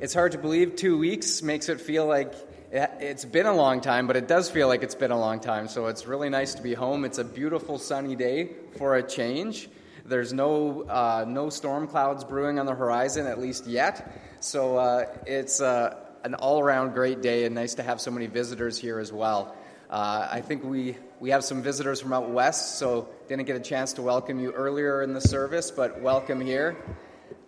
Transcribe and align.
It's 0.00 0.14
hard 0.14 0.30
to 0.32 0.38
believe 0.38 0.76
two 0.76 0.96
weeks 0.96 1.42
makes 1.42 1.68
it 1.68 1.80
feel 1.80 2.06
like 2.06 2.32
it's 2.70 3.24
been 3.24 3.46
a 3.46 3.52
long 3.52 3.80
time, 3.80 4.06
but 4.06 4.14
it 4.14 4.28
does 4.28 4.48
feel 4.48 4.68
like 4.68 4.84
it's 4.84 4.94
been 4.94 5.10
a 5.10 5.18
long 5.18 5.40
time. 5.40 5.66
So 5.66 5.86
it's 5.86 6.06
really 6.06 6.28
nice 6.28 6.54
to 6.54 6.62
be 6.62 6.72
home. 6.72 7.04
It's 7.04 7.18
a 7.18 7.24
beautiful 7.24 7.78
sunny 7.78 8.14
day 8.14 8.50
for 8.76 8.94
a 8.94 9.02
change. 9.02 9.68
There's 10.04 10.32
no 10.32 10.82
uh, 10.82 11.24
no 11.26 11.50
storm 11.50 11.88
clouds 11.88 12.22
brewing 12.22 12.60
on 12.60 12.66
the 12.66 12.76
horizon, 12.76 13.26
at 13.26 13.40
least 13.40 13.66
yet. 13.66 14.20
So 14.38 14.76
uh, 14.76 15.06
it's 15.26 15.60
uh, 15.60 15.96
an 16.22 16.34
all 16.34 16.60
around 16.60 16.94
great 16.94 17.20
day, 17.20 17.44
and 17.44 17.56
nice 17.56 17.74
to 17.74 17.82
have 17.82 18.00
so 18.00 18.12
many 18.12 18.28
visitors 18.28 18.78
here 18.78 19.00
as 19.00 19.12
well. 19.12 19.56
Uh, 19.90 20.28
I 20.30 20.42
think 20.42 20.62
we 20.62 20.96
we 21.18 21.30
have 21.30 21.42
some 21.42 21.60
visitors 21.60 22.00
from 22.00 22.12
out 22.12 22.30
west, 22.30 22.78
so 22.78 23.08
didn't 23.26 23.46
get 23.46 23.56
a 23.56 23.60
chance 23.60 23.94
to 23.94 24.02
welcome 24.02 24.38
you 24.38 24.52
earlier 24.52 25.02
in 25.02 25.12
the 25.12 25.20
service, 25.20 25.72
but 25.72 26.00
welcome 26.00 26.40
here 26.40 26.76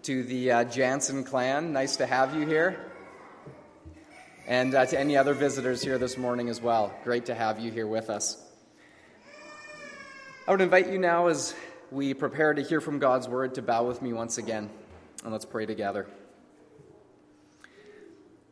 to 0.03 0.23
the 0.23 0.53
uh, 0.53 0.65
Jansen 0.65 1.25
clan. 1.25 1.73
Nice 1.73 1.97
to 1.97 2.07
have 2.07 2.35
you 2.35 2.47
here 2.47 2.91
and 4.47 4.75
uh, 4.75 4.87
to 4.87 4.99
any 4.99 5.17
other 5.17 5.35
visitors 5.35 5.83
here 5.83 5.99
this 5.99 6.17
morning 6.17 6.49
as 6.49 6.61
well. 6.61 6.93
Great 7.05 7.27
to 7.27 7.35
have 7.35 7.61
you 7.61 7.71
here 7.71 7.87
with 7.87 8.09
us. 8.09 8.43
I 10.49 10.53
would 10.53 10.61
invite 10.61 10.91
you 10.91 10.99
now 10.99 11.27
as 11.27 11.55
we 11.91 12.15
prepare 12.15 12.55
to 12.55 12.63
hear 12.63 12.81
from 12.81 12.99
God's 12.99 13.29
word 13.29 13.55
to 13.57 13.63
bow 13.63 13.85
with 13.85 14.01
me 14.01 14.13
once 14.13 14.39
again, 14.39 14.71
and 15.23 15.33
let's 15.33 15.45
pray 15.45 15.67
together. 15.67 16.09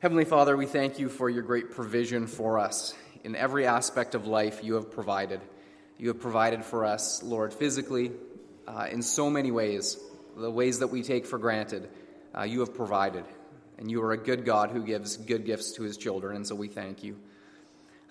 Heavenly 0.00 0.24
Father, 0.24 0.56
we 0.56 0.66
thank 0.66 0.98
you 0.98 1.08
for 1.08 1.30
your 1.30 1.42
great 1.42 1.70
provision 1.70 2.26
for 2.26 2.58
us. 2.58 2.94
In 3.24 3.34
every 3.34 3.66
aspect 3.66 4.14
of 4.14 4.26
life, 4.26 4.62
you 4.62 4.74
have 4.74 4.92
provided. 4.92 5.40
You 5.98 6.08
have 6.08 6.20
provided 6.20 6.64
for 6.64 6.84
us, 6.84 7.22
Lord, 7.22 7.52
physically, 7.52 8.12
uh, 8.68 8.86
in 8.90 9.02
so 9.02 9.30
many 9.30 9.50
ways, 9.50 9.98
the 10.38 10.50
ways 10.50 10.78
that 10.78 10.88
we 10.88 11.02
take 11.02 11.26
for 11.26 11.38
granted. 11.38 11.88
Uh, 12.36 12.42
you 12.42 12.60
have 12.60 12.74
provided. 12.74 13.24
And 13.78 13.90
you 13.90 14.02
are 14.02 14.12
a 14.12 14.18
good 14.18 14.44
God 14.44 14.70
who 14.70 14.82
gives 14.84 15.16
good 15.16 15.44
gifts 15.44 15.72
to 15.72 15.82
his 15.82 15.96
children, 15.96 16.36
and 16.36 16.46
so 16.46 16.54
we 16.54 16.68
thank 16.68 17.04
you. 17.04 17.16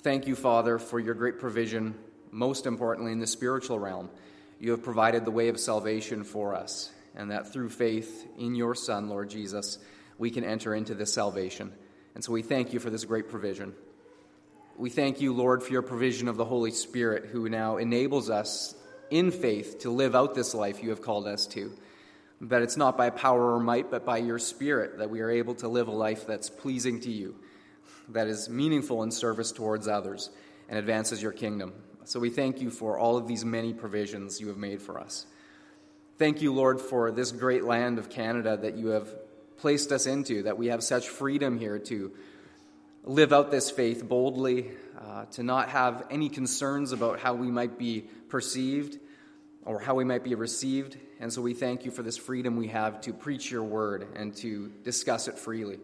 Thank 0.02 0.28
you, 0.28 0.36
Father, 0.36 0.80
for 0.80 1.00
your 1.00 1.14
great 1.14 1.40
provision, 1.40 1.96
most 2.32 2.66
importantly 2.66 3.12
in 3.12 3.20
the 3.20 3.28
spiritual 3.28 3.78
realm. 3.78 4.10
You 4.60 4.72
have 4.72 4.84
provided 4.84 5.26
the 5.26 5.32
way 5.32 5.50
of 5.50 5.60
salvation 5.60 6.24
for 6.24 6.56
us, 6.56 6.92
and 7.16 7.32
that 7.32 7.52
through 7.52 7.70
faith 7.70 8.28
in 8.38 8.56
your 8.56 8.76
Son, 8.76 9.10
Lord 9.10 9.30
Jesus, 9.30 9.78
we 10.18 10.32
can 10.32 10.46
enter 10.46 10.73
into 10.73 10.96
this 10.96 11.14
salvation. 11.14 11.73
And 12.16 12.23
so 12.23 12.32
we 12.32 12.42
thank 12.42 12.72
you 12.72 12.80
for 12.80 12.90
this 12.90 13.04
great 13.04 13.30
provision. 13.30 13.73
We 14.78 14.90
thank 14.90 15.20
you, 15.20 15.34
Lord, 15.34 15.62
for 15.64 15.72
your 15.72 15.82
provision 15.82 16.28
of 16.28 16.38
the 16.38 16.46
Holy 16.46 16.72
Spirit, 16.72 17.26
who 17.26 17.50
now 17.50 17.78
enables 17.78 18.30
us 18.30 18.73
in 19.10 19.32
faith 19.32 19.80
to 19.80 19.90
live 19.90 20.16
out 20.16 20.34
this 20.34 20.54
life 20.54 20.82
you 20.82 20.92
have 20.92 21.02
called 21.02 21.28
us 21.28 21.46
to. 21.48 21.72
That 22.42 22.62
it's 22.62 22.78
not 22.78 22.98
by 22.98 23.10
power 23.10 23.56
or 23.56 23.60
might, 23.60 23.90
but 23.90 24.06
by 24.06 24.18
your 24.18 24.38
Spirit 24.38 25.00
that 25.00 25.10
we 25.10 25.22
are 25.22 25.30
able 25.32 25.56
to 25.56 25.68
live 25.68 25.88
a 25.88 25.92
life 25.92 26.28
that's 26.28 26.50
pleasing 26.50 27.00
to 27.02 27.12
you, 27.12 27.36
that 28.10 28.28
is 28.28 28.48
meaningful 28.48 29.02
in 29.04 29.12
service 29.12 29.52
towards 29.52 29.88
others, 29.88 30.30
and 30.70 30.78
advances 30.78 31.22
your 31.22 31.32
kingdom. 31.32 31.74
So 32.04 32.20
we 32.20 32.30
thank 32.30 32.62
you 32.62 32.70
for 32.70 32.98
all 32.98 33.18
of 33.18 33.28
these 33.28 33.44
many 33.44 33.74
provisions 33.74 34.40
you 34.40 34.48
have 34.50 34.58
made 34.58 34.82
for 34.82 35.00
us. 35.00 35.26
Thank 36.18 36.42
you, 36.42 36.54
Lord, 36.54 36.80
for 36.80 37.12
this 37.12 37.32
great 37.32 37.64
land 37.64 38.00
of 38.00 38.10
Canada 38.10 38.56
that 38.58 38.76
you 38.76 38.88
have 38.88 39.14
placed 39.58 39.92
us 39.92 40.06
into, 40.06 40.44
that 40.44 40.58
we 40.58 40.68
have 40.68 40.84
such 40.84 41.10
freedom 41.10 41.58
here 41.58 41.80
to 41.80 42.12
live 43.04 43.34
out 43.34 43.52
this 43.52 43.72
faith 43.72 44.08
boldly, 44.08 44.72
uh, 45.00 45.26
to 45.26 45.44
not 45.44 45.70
have 45.70 46.06
any 46.10 46.30
concerns 46.30 46.92
about 46.92 47.20
how 47.20 47.34
we 47.34 47.48
might 47.48 47.78
be 47.78 48.02
perceived 48.30 49.00
or 49.66 49.80
how 49.80 49.96
we 49.96 50.04
might 50.04 50.24
be 50.24 50.36
received. 50.36 50.98
And 51.20 51.34
so 51.34 51.42
we 51.42 51.54
thank 51.54 51.86
you 51.86 51.92
for 51.92 52.04
this 52.04 52.18
freedom 52.18 52.56
we 52.56 52.68
have 52.68 53.02
to 53.02 53.14
preach 53.14 53.50
your 53.50 53.64
word 53.64 54.08
and 54.16 54.36
to 54.38 54.72
discuss 54.84 55.28
it 55.28 55.40
freely. 55.40 55.80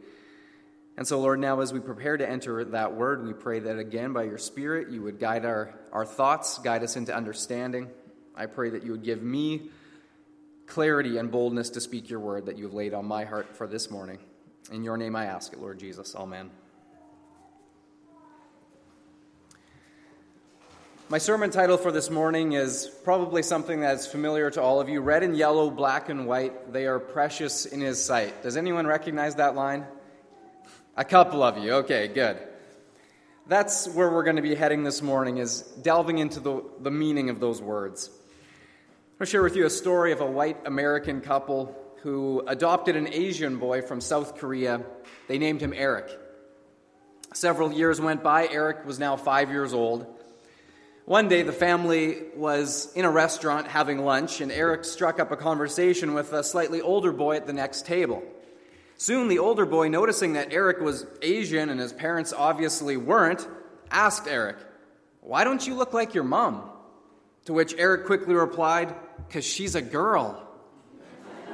And 0.95 1.08
so, 1.08 1.20
Lord, 1.20 1.39
now 1.39 1.59
as 1.62 1.73
we 1.73 1.80
prepare 1.80 2.17
to 2.17 2.30
enter 2.30 2.64
that 2.66 2.94
word, 2.94 3.26
we 3.26 3.34
pray 3.34 3.59
that 3.59 3.80
again 3.80 4.14
by 4.14 4.23
your 4.23 4.38
Spirit 4.38 4.92
you 4.92 5.02
would 5.02 5.20
guide 5.20 5.44
our, 5.44 5.73
our 5.92 6.06
thoughts, 6.06 6.59
guide 6.59 6.84
us 6.84 6.95
into 6.95 7.16
understanding. 7.16 7.89
I 8.36 8.45
pray 8.45 8.70
that 8.71 8.83
you 8.83 8.92
would 8.92 9.04
give 9.04 9.23
me 9.23 9.70
clarity 10.67 11.17
and 11.17 11.32
boldness 11.32 11.71
to 11.71 11.82
speak 11.82 12.10
your 12.10 12.20
word 12.20 12.45
that 12.45 12.58
you 12.58 12.65
have 12.65 12.73
laid 12.73 12.94
on 12.94 13.05
my 13.05 13.26
heart 13.26 13.55
for 13.55 13.67
this 13.67 13.89
morning. 13.89 14.20
In 14.71 14.83
your 14.83 14.98
name 14.98 15.15
I 15.15 15.26
ask 15.26 15.52
it, 15.52 15.60
Lord 15.60 15.80
Jesus. 15.80 16.15
Amen. 16.15 16.52
My 21.09 21.17
sermon 21.17 21.52
title 21.52 21.77
for 21.77 21.91
this 21.91 22.09
morning 22.09 22.53
is 22.53 22.89
probably 23.03 23.43
something 23.43 23.81
that's 23.81 24.08
familiar 24.08 24.49
to 24.52 24.61
all 24.61 24.80
of 24.80 24.87
you 24.87 25.02
red 25.02 25.21
and 25.21 25.36
yellow, 25.36 25.69
black 25.69 26.08
and 26.08 26.25
white, 26.25 26.71
they 26.71 26.87
are 26.87 26.97
precious 26.97 27.65
in 27.65 27.81
his 27.81 28.03
sight. 28.03 28.41
Does 28.41 28.55
anyone 28.55 28.87
recognize 28.87 29.36
that 29.36 29.53
line? 29.53 29.86
A 30.95 31.03
couple 31.03 31.43
of 31.43 31.58
you. 31.58 31.73
Okay, 31.73 32.08
good. 32.08 32.37
That's 33.47 33.87
where 33.89 34.09
we're 34.09 34.23
going 34.23 34.37
to 34.37 34.41
be 34.41 34.55
heading 34.55 34.83
this 34.83 35.02
morning, 35.02 35.37
is 35.37 35.61
delving 35.81 36.19
into 36.19 36.39
the, 36.39 36.64
the 36.80 36.91
meaning 36.91 37.30
of 37.30 37.41
those 37.41 37.61
words. 37.61 38.09
I'll 39.20 39.27
share 39.27 39.43
with 39.43 39.58
you 39.58 39.65
a 39.65 39.70
story 39.70 40.14
of 40.14 40.21
a 40.21 40.25
white 40.25 40.65
American 40.65 41.20
couple 41.20 41.75
who 41.97 42.41
adopted 42.47 42.95
an 42.95 43.09
Asian 43.11 43.58
boy 43.58 43.81
from 43.81 43.99
South 43.99 44.37
Korea. 44.37 44.81
They 45.27 45.37
named 45.37 45.59
him 45.59 45.73
Eric. 45.75 46.17
Several 47.33 47.73
years 47.73 47.99
went 47.99 48.23
by. 48.23 48.47
Eric 48.47 48.85
was 48.85 48.99
now 48.99 49.17
five 49.17 49.52
years 49.52 49.73
old. 49.73 50.08
One 51.05 51.27
day, 51.27 51.41
the 51.41 51.52
family 51.52 52.19
was 52.33 52.89
in 52.95 53.03
a 53.03 53.11
restaurant 53.11 53.67
having 53.67 54.05
lunch, 54.05 54.39
and 54.39 54.49
Eric 54.49 54.86
struck 54.86 55.19
up 55.19 55.31
a 55.31 55.36
conversation 55.36 56.14
with 56.14 56.31
a 56.31 56.45
slightly 56.45 56.80
older 56.80 57.11
boy 57.11 57.36
at 57.36 57.45
the 57.45 57.52
next 57.52 57.86
table. 57.86 58.23
Soon, 58.95 59.27
the 59.27 59.39
older 59.39 59.65
boy, 59.65 59.89
noticing 59.89 60.33
that 60.33 60.53
Eric 60.53 60.80
was 60.80 61.05
Asian 61.21 61.69
and 61.69 61.77
his 61.77 61.91
parents 61.91 62.31
obviously 62.31 62.95
weren't, 62.95 63.45
asked 63.91 64.30
Eric, 64.30 64.55
Why 65.19 65.43
don't 65.43 65.67
you 65.67 65.75
look 65.75 65.91
like 65.91 66.14
your 66.14 66.23
mom? 66.23 66.69
To 67.45 67.53
which 67.53 67.75
Eric 67.77 68.05
quickly 68.05 68.33
replied, 68.33 68.95
Because 69.27 69.43
she's 69.43 69.75
a 69.75 69.81
girl. 69.81 70.41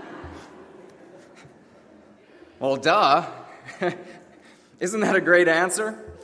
well, 2.59 2.77
duh. 2.77 3.25
Isn't 4.79 4.99
that 4.99 5.16
a 5.16 5.21
great 5.21 5.47
answer? 5.47 6.19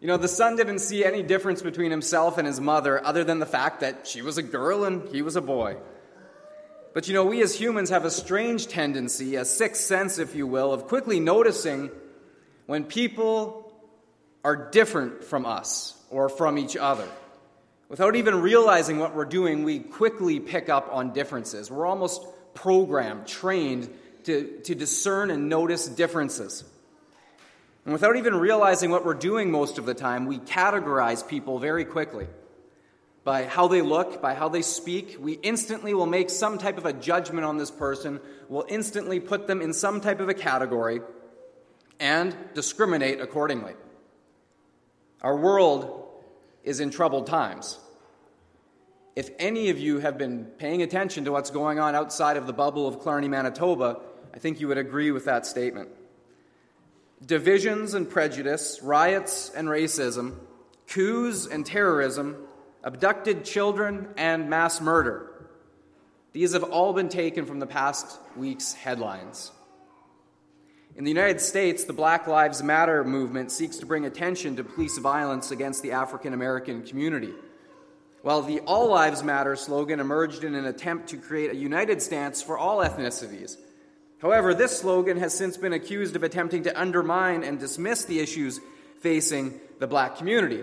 You 0.00 0.06
know, 0.06 0.16
the 0.16 0.28
son 0.28 0.56
didn't 0.56 0.78
see 0.78 1.04
any 1.04 1.22
difference 1.22 1.60
between 1.60 1.90
himself 1.90 2.38
and 2.38 2.46
his 2.46 2.58
mother 2.58 3.04
other 3.04 3.22
than 3.22 3.38
the 3.38 3.46
fact 3.46 3.80
that 3.80 4.06
she 4.06 4.22
was 4.22 4.38
a 4.38 4.42
girl 4.42 4.84
and 4.84 5.06
he 5.10 5.20
was 5.20 5.36
a 5.36 5.42
boy. 5.42 5.76
But 6.94 7.06
you 7.06 7.14
know, 7.14 7.26
we 7.26 7.42
as 7.42 7.54
humans 7.54 7.90
have 7.90 8.06
a 8.06 8.10
strange 8.10 8.66
tendency, 8.66 9.36
a 9.36 9.44
sixth 9.44 9.84
sense, 9.84 10.18
if 10.18 10.34
you 10.34 10.46
will, 10.46 10.72
of 10.72 10.86
quickly 10.88 11.20
noticing 11.20 11.90
when 12.66 12.84
people 12.84 13.72
are 14.42 14.70
different 14.70 15.22
from 15.22 15.44
us 15.44 15.94
or 16.08 16.30
from 16.30 16.56
each 16.56 16.78
other. 16.78 17.06
Without 17.90 18.16
even 18.16 18.40
realizing 18.40 18.98
what 18.98 19.14
we're 19.14 19.24
doing, 19.26 19.64
we 19.64 19.80
quickly 19.80 20.40
pick 20.40 20.68
up 20.68 20.88
on 20.90 21.12
differences. 21.12 21.70
We're 21.70 21.86
almost 21.86 22.24
programmed, 22.54 23.26
trained 23.26 23.92
to, 24.24 24.60
to 24.64 24.74
discern 24.74 25.30
and 25.30 25.48
notice 25.48 25.86
differences. 25.88 26.64
And 27.84 27.92
without 27.92 28.16
even 28.16 28.34
realizing 28.34 28.90
what 28.90 29.04
we're 29.04 29.14
doing 29.14 29.50
most 29.50 29.78
of 29.78 29.86
the 29.86 29.94
time, 29.94 30.26
we 30.26 30.38
categorize 30.38 31.26
people 31.26 31.58
very 31.58 31.84
quickly. 31.84 32.26
By 33.24 33.44
how 33.44 33.68
they 33.68 33.82
look, 33.82 34.20
by 34.20 34.34
how 34.34 34.48
they 34.48 34.62
speak, 34.62 35.16
we 35.18 35.34
instantly 35.34 35.94
will 35.94 36.06
make 36.06 36.30
some 36.30 36.58
type 36.58 36.78
of 36.78 36.86
a 36.86 36.92
judgment 36.92 37.44
on 37.44 37.58
this 37.58 37.70
person, 37.70 38.20
we'll 38.48 38.66
instantly 38.68 39.20
put 39.20 39.46
them 39.46 39.60
in 39.60 39.72
some 39.72 40.00
type 40.00 40.20
of 40.20 40.28
a 40.28 40.34
category, 40.34 41.00
and 41.98 42.34
discriminate 42.54 43.20
accordingly. 43.20 43.74
Our 45.22 45.36
world 45.36 46.08
is 46.64 46.80
in 46.80 46.90
troubled 46.90 47.26
times. 47.26 47.78
If 49.16 49.30
any 49.38 49.68
of 49.68 49.78
you 49.78 49.98
have 49.98 50.16
been 50.16 50.44
paying 50.44 50.82
attention 50.82 51.26
to 51.26 51.32
what's 51.32 51.50
going 51.50 51.78
on 51.78 51.94
outside 51.94 52.38
of 52.38 52.46
the 52.46 52.54
bubble 52.54 52.88
of 52.88 53.02
Killarney, 53.02 53.28
Manitoba, 53.28 54.00
I 54.32 54.38
think 54.38 54.60
you 54.60 54.68
would 54.68 54.78
agree 54.78 55.10
with 55.10 55.26
that 55.26 55.44
statement 55.44 55.90
divisions 57.24 57.94
and 57.94 58.08
prejudice, 58.08 58.80
riots 58.82 59.50
and 59.54 59.68
racism, 59.68 60.36
coups 60.86 61.46
and 61.46 61.64
terrorism, 61.64 62.36
abducted 62.82 63.44
children, 63.44 64.08
and 64.16 64.48
mass 64.48 64.80
murder. 64.80 65.26
These 66.32 66.52
have 66.52 66.64
all 66.64 66.92
been 66.92 67.08
taken 67.08 67.44
from 67.44 67.58
the 67.58 67.66
past 67.66 68.18
week's 68.36 68.72
headlines. 68.72 69.52
In 70.96 71.04
the 71.04 71.10
United 71.10 71.40
States, 71.40 71.84
the 71.84 71.92
Black 71.92 72.26
Lives 72.26 72.62
Matter 72.62 73.04
movement 73.04 73.52
seeks 73.52 73.76
to 73.78 73.86
bring 73.86 74.06
attention 74.06 74.56
to 74.56 74.64
police 74.64 74.98
violence 74.98 75.50
against 75.50 75.82
the 75.82 75.92
African 75.92 76.32
American 76.32 76.82
community. 76.82 77.32
While 78.22 78.42
the 78.42 78.60
All 78.60 78.88
Lives 78.88 79.22
Matter 79.22 79.56
slogan 79.56 80.00
emerged 80.00 80.44
in 80.44 80.54
an 80.54 80.66
attempt 80.66 81.08
to 81.08 81.16
create 81.16 81.52
a 81.52 81.56
united 81.56 82.02
stance 82.02 82.42
for 82.42 82.58
all 82.58 82.78
ethnicities, 82.78 83.56
However, 84.20 84.52
this 84.54 84.78
slogan 84.78 85.18
has 85.18 85.32
since 85.32 85.56
been 85.56 85.72
accused 85.72 86.14
of 86.16 86.22
attempting 86.22 86.64
to 86.64 86.80
undermine 86.80 87.42
and 87.42 87.58
dismiss 87.58 88.04
the 88.04 88.20
issues 88.20 88.60
facing 89.00 89.58
the 89.78 89.86
black 89.86 90.16
community. 90.16 90.62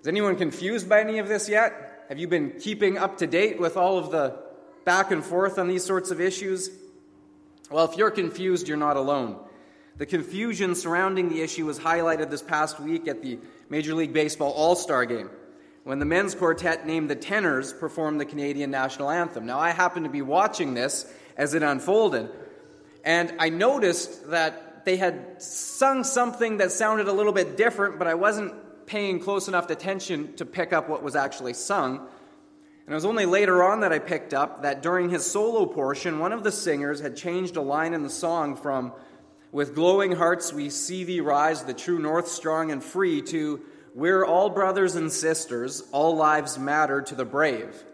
Is 0.00 0.08
anyone 0.08 0.36
confused 0.36 0.88
by 0.88 1.00
any 1.00 1.18
of 1.18 1.28
this 1.28 1.48
yet? 1.48 2.04
Have 2.08 2.18
you 2.18 2.28
been 2.28 2.52
keeping 2.60 2.98
up 2.98 3.18
to 3.18 3.26
date 3.26 3.58
with 3.58 3.76
all 3.76 3.98
of 3.98 4.10
the 4.10 4.38
back 4.84 5.10
and 5.10 5.24
forth 5.24 5.58
on 5.58 5.68
these 5.68 5.84
sorts 5.84 6.10
of 6.10 6.20
issues? 6.20 6.70
Well, 7.70 7.84
if 7.86 7.96
you're 7.96 8.10
confused, 8.10 8.68
you're 8.68 8.76
not 8.76 8.96
alone. 8.96 9.38
The 9.96 10.06
confusion 10.06 10.74
surrounding 10.74 11.28
the 11.28 11.42
issue 11.42 11.66
was 11.66 11.78
highlighted 11.78 12.30
this 12.30 12.42
past 12.42 12.78
week 12.80 13.08
at 13.08 13.22
the 13.22 13.38
Major 13.68 13.94
League 13.94 14.12
Baseball 14.12 14.52
All 14.52 14.74
Star 14.74 15.04
game 15.04 15.30
when 15.84 15.98
the 15.98 16.04
men's 16.04 16.34
quartet 16.34 16.86
named 16.86 17.10
the 17.10 17.16
Tenors 17.16 17.72
performed 17.72 18.20
the 18.20 18.24
Canadian 18.24 18.70
national 18.70 19.10
anthem. 19.10 19.46
Now, 19.46 19.58
I 19.58 19.70
happened 19.70 20.04
to 20.04 20.10
be 20.10 20.22
watching 20.22 20.74
this 20.74 21.12
as 21.36 21.54
it 21.54 21.62
unfolded, 21.62 22.30
and 23.04 23.34
I 23.38 23.48
noticed 23.48 24.30
that 24.30 24.84
they 24.84 24.96
had 24.96 25.42
sung 25.42 26.04
something 26.04 26.58
that 26.58 26.72
sounded 26.72 27.08
a 27.08 27.12
little 27.12 27.32
bit 27.32 27.56
different, 27.56 27.98
but 27.98 28.08
I 28.08 28.14
wasn't 28.14 28.54
paying 28.86 29.20
close 29.20 29.48
enough 29.48 29.70
attention 29.70 30.34
to 30.34 30.44
pick 30.44 30.72
up 30.72 30.88
what 30.88 31.02
was 31.02 31.16
actually 31.16 31.54
sung. 31.54 31.98
And 31.98 32.92
it 32.92 32.94
was 32.94 33.04
only 33.04 33.26
later 33.26 33.62
on 33.62 33.80
that 33.80 33.92
I 33.92 34.00
picked 34.00 34.34
up 34.34 34.62
that 34.62 34.82
during 34.82 35.08
his 35.08 35.24
solo 35.24 35.66
portion, 35.66 36.18
one 36.18 36.32
of 36.32 36.42
the 36.42 36.52
singers 36.52 37.00
had 37.00 37.16
changed 37.16 37.56
a 37.56 37.62
line 37.62 37.94
in 37.94 38.02
the 38.02 38.10
song 38.10 38.56
from, 38.56 38.92
With 39.52 39.74
glowing 39.74 40.12
hearts 40.12 40.52
we 40.52 40.68
see 40.68 41.04
thee 41.04 41.20
rise, 41.20 41.62
the 41.64 41.74
true 41.74 42.00
north 42.00 42.28
strong 42.28 42.72
and 42.72 42.82
free, 42.82 43.22
to, 43.22 43.60
We're 43.94 44.24
all 44.24 44.50
brothers 44.50 44.96
and 44.96 45.12
sisters, 45.12 45.84
all 45.92 46.16
lives 46.16 46.58
matter 46.58 47.02
to 47.02 47.14
the 47.14 47.24
brave. 47.24 47.84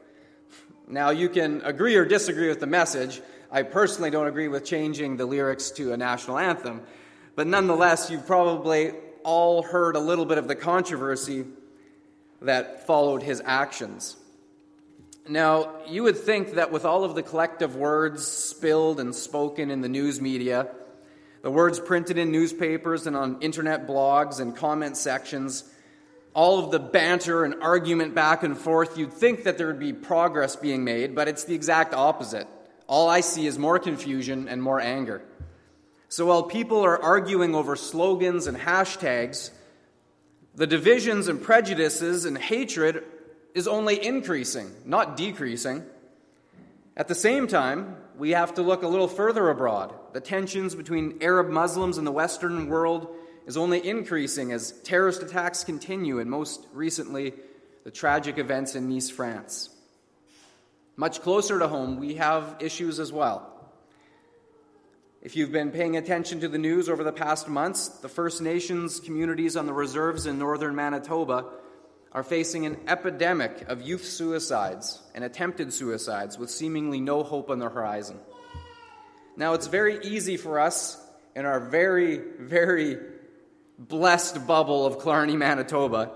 Now, 0.87 1.11
you 1.11 1.28
can 1.28 1.61
agree 1.62 1.96
or 1.96 2.06
disagree 2.06 2.49
with 2.49 2.61
the 2.61 2.66
message. 2.66 3.20
I 3.50 3.62
personally 3.62 4.11
don't 4.11 4.27
agree 4.27 4.49
with 4.49 4.65
changing 4.65 5.17
the 5.17 5.25
lyrics 5.25 5.71
to 5.73 5.93
a 5.93 5.97
national 5.97 6.39
anthem. 6.39 6.83
But 7.35 7.47
nonetheless, 7.47 8.11
you've 8.11 8.27
probably 8.27 8.93
all 9.25 9.62
heard 9.62 9.97
a 9.97 10.00
little 10.00 10.27
bit 10.27 10.37
of 10.37 10.49
the 10.49 10.55
controversy 10.55 11.47
that 12.43 12.87
followed 12.87 13.23
his 13.23 13.41
actions. 13.45 14.17
Now, 15.29 15.77
you 15.87 16.03
would 16.03 16.17
think 16.17 16.55
that 16.55 16.73
with 16.73 16.85
all 16.85 17.05
of 17.05 17.15
the 17.15 17.23
collective 17.23 17.75
words 17.75 18.27
spilled 18.27 19.00
and 19.00 19.15
spoken 19.15 19.71
in 19.71 19.81
the 19.81 19.89
news 19.89 20.21
media, 20.21 20.69
the 21.43 21.50
words 21.50 21.81
printed 21.81 22.19
in 22.19 22.31
newspapers 22.31 23.06
and 23.06 23.17
on 23.17 23.41
internet 23.41 23.87
blogs 23.87 24.41
and 24.41 24.55
comment 24.55 24.97
sections, 24.97 25.65
all 26.35 26.59
of 26.65 26.71
the 26.71 26.79
banter 26.79 27.45
and 27.45 27.62
argument 27.62 28.15
back 28.15 28.43
and 28.43 28.59
forth, 28.59 28.99
you'd 28.99 29.12
think 29.12 29.45
that 29.45 29.56
there 29.56 29.69
would 29.69 29.79
be 29.79 29.93
progress 29.93 30.55
being 30.56 30.85
made, 30.85 31.15
but 31.15 31.29
it's 31.29 31.45
the 31.45 31.55
exact 31.55 31.95
opposite. 31.95 32.47
All 32.88 33.08
I 33.08 33.20
see 33.20 33.46
is 33.46 33.58
more 33.58 33.79
confusion 33.79 34.49
and 34.49 34.62
more 34.62 34.81
anger. 34.81 35.23
So 36.08 36.26
while 36.26 36.43
people 36.43 36.81
are 36.81 37.00
arguing 37.00 37.55
over 37.55 37.76
slogans 37.76 38.46
and 38.46 38.56
hashtags, 38.56 39.50
the 40.55 40.67
divisions 40.67 41.29
and 41.29 41.40
prejudices 41.40 42.25
and 42.25 42.37
hatred 42.37 43.05
is 43.55 43.69
only 43.69 44.02
increasing, 44.05 44.70
not 44.87 45.17
decreasing. 45.17 45.85
At 46.96 47.08
the 47.08 47.14
same 47.14 47.46
time, 47.46 47.94
we 48.17 48.31
have 48.31 48.55
to 48.55 48.62
look 48.62 48.82
a 48.82 48.88
little 48.88 49.06
further 49.06 49.50
abroad. 49.50 49.94
The 50.14 50.20
tensions 50.20 50.75
between 50.75 51.19
Arab 51.20 51.49
Muslims 51.50 51.99
and 51.99 52.06
the 52.06 52.12
Western 52.12 52.69
world 52.69 53.14
is 53.46 53.56
only 53.56 53.87
increasing 53.87 54.50
as 54.50 54.73
terrorist 54.82 55.23
attacks 55.23 55.62
continue, 55.62 56.19
and 56.19 56.31
most 56.31 56.67
recently, 56.73 57.35
the 57.85 57.90
tragic 57.90 58.38
events 58.38 58.75
in 58.75 58.88
Nice, 58.88 59.11
France. 59.11 59.70
Much 60.99 61.23
closer 61.23 61.61
to 61.61 61.69
home, 61.69 62.00
we 62.00 62.15
have 62.15 62.56
issues 62.59 62.99
as 62.99 63.12
well. 63.12 63.55
If 65.23 65.37
you've 65.37 65.53
been 65.53 65.71
paying 65.71 65.97
attention 65.97 66.41
to 66.41 66.49
the 66.49 66.59
news 66.59 66.89
over 66.89 67.05
the 67.05 67.12
past 67.12 67.47
months, 67.47 67.89
the 67.89 68.09
First 68.09 68.43
Nations 68.43 68.99
communities 68.99 69.56
on 69.56 69.67
the 69.67 69.73
reserves 69.73 70.27
in 70.27 70.41
northern 70.41 70.75
Manitoba 70.75 71.45
are 72.11 72.25
facing 72.25 72.67
an 72.67 72.81
epidemic 72.89 73.62
of 73.69 73.81
youth 73.81 74.05
suicides 74.05 75.00
and 75.15 75.23
attempted 75.23 75.73
suicides 75.73 76.37
with 76.37 76.50
seemingly 76.50 77.00
no 77.00 77.23
hope 77.23 77.49
on 77.49 77.61
the 77.61 77.69
horizon. 77.69 78.19
Now, 79.37 79.55
it's 79.55 79.69
very 79.69 80.00
easy 80.03 80.37
for 80.37 80.59
us 80.59 81.00
in 81.37 81.47
our 81.47 81.61
very, 81.61 82.21
very 82.41 82.99
blessed 83.79 84.49
bubble 84.49 84.85
of 84.85 85.00
Killarney, 85.00 85.37
Manitoba, 85.37 86.11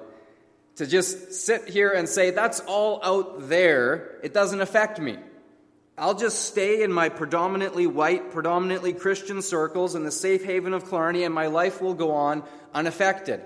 to 0.77 0.87
just 0.87 1.33
sit 1.33 1.69
here 1.69 1.91
and 1.91 2.09
say, 2.09 2.31
that's 2.31 2.61
all 2.61 3.01
out 3.05 3.49
there, 3.49 4.19
it 4.23 4.33
doesn't 4.33 4.61
affect 4.61 4.99
me. 4.99 5.19
I'll 5.99 6.15
just 6.15 6.47
stay 6.47 6.83
in 6.83 6.93
my 6.93 7.11
predominantly 7.11 7.87
white, 7.87 8.33
predominantly 8.33 8.95
Christian 8.95 9.43
circles 9.43 9.95
in 9.95 10.05
the 10.05 10.11
safe 10.11 10.45
haven 10.45 10.73
of 10.73 10.89
Killarney, 10.89 11.25
and 11.25 11.35
my 11.35 11.49
life 11.49 11.83
will 11.83 11.95
go 11.95 12.13
on 12.13 12.43
unaffected. 12.73 13.43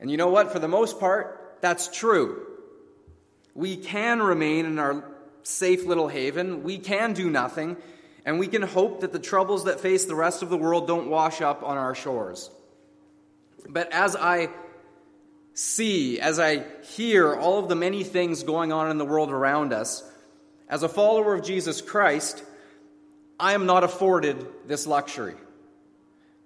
And 0.00 0.10
you 0.10 0.16
know 0.16 0.28
what? 0.28 0.52
For 0.52 0.58
the 0.58 0.68
most 0.68 0.98
part, 0.98 1.58
that's 1.60 1.88
true. 1.88 2.46
We 3.54 3.76
can 3.76 4.22
remain 4.22 4.64
in 4.64 4.78
our 4.78 5.04
safe 5.42 5.84
little 5.84 6.08
haven, 6.08 6.62
we 6.62 6.78
can 6.78 7.12
do 7.12 7.30
nothing, 7.30 7.76
and 8.24 8.38
we 8.38 8.46
can 8.46 8.62
hope 8.62 9.00
that 9.00 9.12
the 9.12 9.18
troubles 9.18 9.64
that 9.64 9.80
face 9.80 10.04
the 10.04 10.14
rest 10.14 10.42
of 10.42 10.50
the 10.50 10.56
world 10.56 10.86
don't 10.86 11.08
wash 11.08 11.40
up 11.40 11.62
on 11.62 11.76
our 11.76 11.94
shores. 11.94 12.50
But 13.68 13.92
as 13.92 14.16
I 14.16 14.50
see, 15.58 16.20
as 16.20 16.38
I 16.38 16.62
hear 16.94 17.34
all 17.34 17.58
of 17.58 17.68
the 17.68 17.74
many 17.74 18.04
things 18.04 18.44
going 18.44 18.70
on 18.70 18.92
in 18.92 18.98
the 18.98 19.04
world 19.04 19.32
around 19.32 19.72
us, 19.72 20.08
as 20.68 20.84
a 20.84 20.88
follower 20.88 21.34
of 21.34 21.44
Jesus 21.44 21.80
Christ, 21.80 22.44
I 23.40 23.54
am 23.54 23.66
not 23.66 23.82
afforded 23.82 24.46
this 24.66 24.86
luxury. 24.86 25.34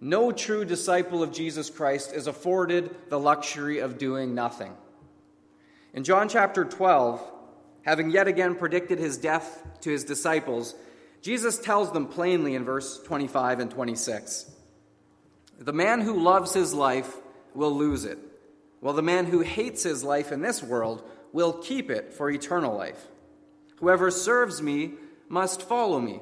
No 0.00 0.32
true 0.32 0.64
disciple 0.64 1.22
of 1.22 1.30
Jesus 1.30 1.68
Christ 1.68 2.14
is 2.14 2.26
afforded 2.26 2.94
the 3.10 3.20
luxury 3.20 3.80
of 3.80 3.98
doing 3.98 4.34
nothing. 4.34 4.72
In 5.92 6.04
John 6.04 6.30
chapter 6.30 6.64
12, 6.64 7.22
having 7.82 8.10
yet 8.10 8.28
again 8.28 8.54
predicted 8.54 8.98
his 8.98 9.18
death 9.18 9.62
to 9.82 9.90
his 9.90 10.04
disciples, 10.04 10.74
Jesus 11.20 11.58
tells 11.58 11.92
them 11.92 12.06
plainly 12.06 12.54
in 12.54 12.64
verse 12.64 12.98
25 13.02 13.60
and 13.60 13.70
26 13.70 14.50
The 15.58 15.72
man 15.74 16.00
who 16.00 16.22
loves 16.22 16.54
his 16.54 16.72
life 16.72 17.14
will 17.54 17.76
lose 17.76 18.06
it, 18.06 18.18
while 18.82 18.94
the 18.94 19.00
man 19.00 19.26
who 19.26 19.40
hates 19.42 19.84
his 19.84 20.02
life 20.02 20.32
in 20.32 20.42
this 20.42 20.60
world 20.60 21.08
will 21.32 21.52
keep 21.52 21.88
it 21.88 22.12
for 22.12 22.28
eternal 22.28 22.76
life. 22.76 23.06
Whoever 23.76 24.10
serves 24.10 24.60
me 24.60 24.94
must 25.28 25.62
follow 25.62 26.00
me, 26.00 26.20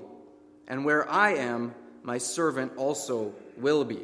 and 0.69 0.85
where 0.85 1.09
I 1.09 1.37
am, 1.37 1.75
my 2.03 2.19
servant 2.19 2.77
also 2.77 3.33
will 3.57 3.87
be. 3.87 4.01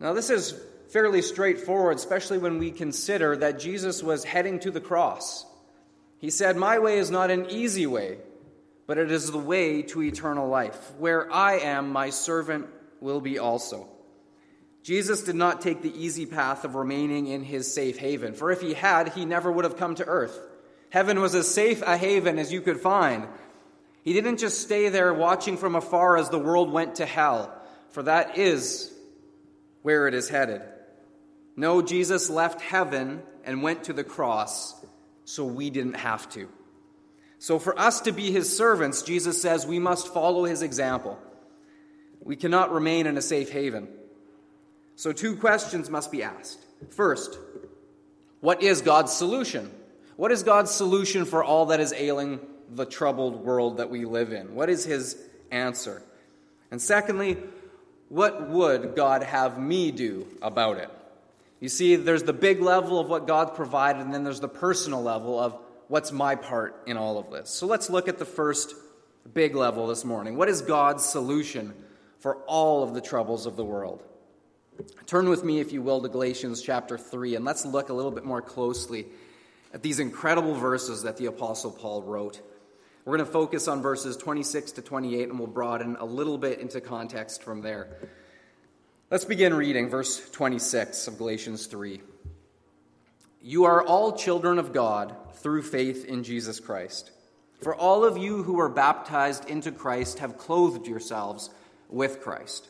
Now, 0.00 0.12
this 0.12 0.28
is 0.28 0.54
fairly 0.90 1.22
straightforward, 1.22 1.96
especially 1.96 2.36
when 2.36 2.58
we 2.58 2.70
consider 2.70 3.38
that 3.38 3.58
Jesus 3.58 4.02
was 4.02 4.22
heading 4.22 4.60
to 4.60 4.70
the 4.70 4.80
cross. 4.80 5.46
He 6.18 6.28
said, 6.28 6.58
My 6.58 6.78
way 6.78 6.98
is 6.98 7.10
not 7.10 7.30
an 7.30 7.48
easy 7.48 7.86
way, 7.86 8.18
but 8.86 8.98
it 8.98 9.10
is 9.10 9.30
the 9.30 9.38
way 9.38 9.80
to 9.80 10.02
eternal 10.02 10.46
life. 10.46 10.92
Where 10.98 11.32
I 11.32 11.54
am, 11.60 11.90
my 11.90 12.10
servant 12.10 12.66
will 13.00 13.22
be 13.22 13.38
also. 13.38 13.88
Jesus 14.82 15.22
did 15.22 15.36
not 15.36 15.60
take 15.60 15.80
the 15.80 15.96
easy 15.96 16.26
path 16.26 16.64
of 16.64 16.74
remaining 16.74 17.28
in 17.28 17.44
his 17.44 17.72
safe 17.72 17.98
haven, 17.98 18.34
for 18.34 18.50
if 18.50 18.60
he 18.60 18.74
had, 18.74 19.10
he 19.10 19.24
never 19.24 19.50
would 19.50 19.64
have 19.64 19.76
come 19.76 19.94
to 19.96 20.04
earth. 20.04 20.38
Heaven 20.90 21.20
was 21.20 21.34
as 21.34 21.48
safe 21.48 21.82
a 21.82 21.96
haven 21.96 22.38
as 22.38 22.52
you 22.52 22.60
could 22.60 22.80
find. 22.80 23.26
He 24.02 24.12
didn't 24.12 24.38
just 24.38 24.60
stay 24.60 24.88
there 24.88 25.14
watching 25.14 25.56
from 25.56 25.76
afar 25.76 26.16
as 26.16 26.28
the 26.28 26.38
world 26.38 26.72
went 26.72 26.96
to 26.96 27.06
hell, 27.06 27.54
for 27.90 28.02
that 28.02 28.36
is 28.36 28.92
where 29.82 30.08
it 30.08 30.14
is 30.14 30.28
headed. 30.28 30.62
No, 31.56 31.80
Jesus 31.80 32.28
left 32.28 32.60
heaven 32.60 33.22
and 33.44 33.62
went 33.62 33.84
to 33.84 33.92
the 33.92 34.04
cross 34.04 34.74
so 35.24 35.44
we 35.44 35.70
didn't 35.70 35.94
have 35.94 36.28
to. 36.30 36.48
So, 37.38 37.58
for 37.58 37.78
us 37.78 38.02
to 38.02 38.12
be 38.12 38.30
his 38.30 38.56
servants, 38.56 39.02
Jesus 39.02 39.40
says 39.40 39.66
we 39.66 39.78
must 39.78 40.12
follow 40.12 40.44
his 40.44 40.62
example. 40.62 41.18
We 42.20 42.36
cannot 42.36 42.72
remain 42.72 43.06
in 43.06 43.16
a 43.16 43.22
safe 43.22 43.50
haven. 43.50 43.88
So, 44.96 45.12
two 45.12 45.36
questions 45.36 45.90
must 45.90 46.12
be 46.12 46.22
asked. 46.22 46.60
First, 46.90 47.38
what 48.40 48.62
is 48.62 48.82
God's 48.82 49.12
solution? 49.12 49.70
What 50.16 50.32
is 50.32 50.42
God's 50.42 50.70
solution 50.70 51.24
for 51.24 51.42
all 51.42 51.66
that 51.66 51.80
is 51.80 51.92
ailing 51.92 52.40
the 52.70 52.84
troubled 52.84 53.44
world 53.44 53.78
that 53.78 53.90
we 53.90 54.04
live 54.04 54.32
in? 54.32 54.54
What 54.54 54.68
is 54.68 54.84
his 54.84 55.16
answer? 55.50 56.02
And 56.70 56.80
secondly, 56.80 57.38
what 58.08 58.48
would 58.48 58.94
God 58.94 59.22
have 59.22 59.58
me 59.58 59.90
do 59.90 60.26
about 60.42 60.78
it? 60.78 60.90
You 61.60 61.68
see, 61.68 61.96
there's 61.96 62.24
the 62.24 62.32
big 62.32 62.60
level 62.60 62.98
of 62.98 63.08
what 63.08 63.26
God 63.26 63.54
provided, 63.54 64.02
and 64.02 64.12
then 64.12 64.24
there's 64.24 64.40
the 64.40 64.48
personal 64.48 65.02
level 65.02 65.38
of 65.38 65.56
what's 65.88 66.10
my 66.10 66.34
part 66.34 66.82
in 66.86 66.96
all 66.96 67.18
of 67.18 67.30
this. 67.30 67.50
So 67.50 67.66
let's 67.66 67.88
look 67.88 68.08
at 68.08 68.18
the 68.18 68.24
first 68.24 68.74
big 69.32 69.54
level 69.54 69.86
this 69.86 70.04
morning. 70.04 70.36
What 70.36 70.48
is 70.48 70.60
God's 70.60 71.04
solution 71.04 71.72
for 72.18 72.36
all 72.46 72.82
of 72.82 72.94
the 72.94 73.00
troubles 73.00 73.46
of 73.46 73.56
the 73.56 73.64
world? 73.64 74.02
Turn 75.06 75.28
with 75.28 75.44
me, 75.44 75.60
if 75.60 75.72
you 75.72 75.82
will, 75.82 76.00
to 76.00 76.08
Galatians 76.08 76.62
chapter 76.62 76.96
3, 76.96 77.36
and 77.36 77.44
let's 77.44 77.64
look 77.64 77.88
a 77.88 77.92
little 77.92 78.10
bit 78.10 78.24
more 78.24 78.40
closely 78.40 79.06
at 79.74 79.82
these 79.82 80.00
incredible 80.00 80.54
verses 80.54 81.02
that 81.02 81.16
the 81.16 81.26
Apostle 81.26 81.70
Paul 81.70 82.02
wrote. 82.02 82.40
We're 83.04 83.16
going 83.16 83.26
to 83.26 83.32
focus 83.32 83.68
on 83.68 83.82
verses 83.82 84.16
26 84.16 84.72
to 84.72 84.82
28, 84.82 85.28
and 85.28 85.38
we'll 85.38 85.48
broaden 85.48 85.96
a 85.96 86.04
little 86.04 86.38
bit 86.38 86.60
into 86.60 86.80
context 86.80 87.42
from 87.42 87.60
there. 87.62 87.96
Let's 89.10 89.24
begin 89.24 89.52
reading 89.52 89.90
verse 89.90 90.30
26 90.30 91.08
of 91.08 91.18
Galatians 91.18 91.66
3. 91.66 92.00
You 93.42 93.64
are 93.64 93.84
all 93.84 94.16
children 94.16 94.58
of 94.58 94.72
God 94.72 95.14
through 95.34 95.62
faith 95.62 96.04
in 96.04 96.22
Jesus 96.22 96.60
Christ. 96.60 97.10
For 97.60 97.74
all 97.74 98.04
of 98.04 98.16
you 98.16 98.42
who 98.42 98.58
are 98.60 98.68
baptized 98.68 99.50
into 99.50 99.70
Christ 99.70 100.20
have 100.20 100.38
clothed 100.38 100.86
yourselves 100.86 101.50
with 101.88 102.22
Christ. 102.22 102.68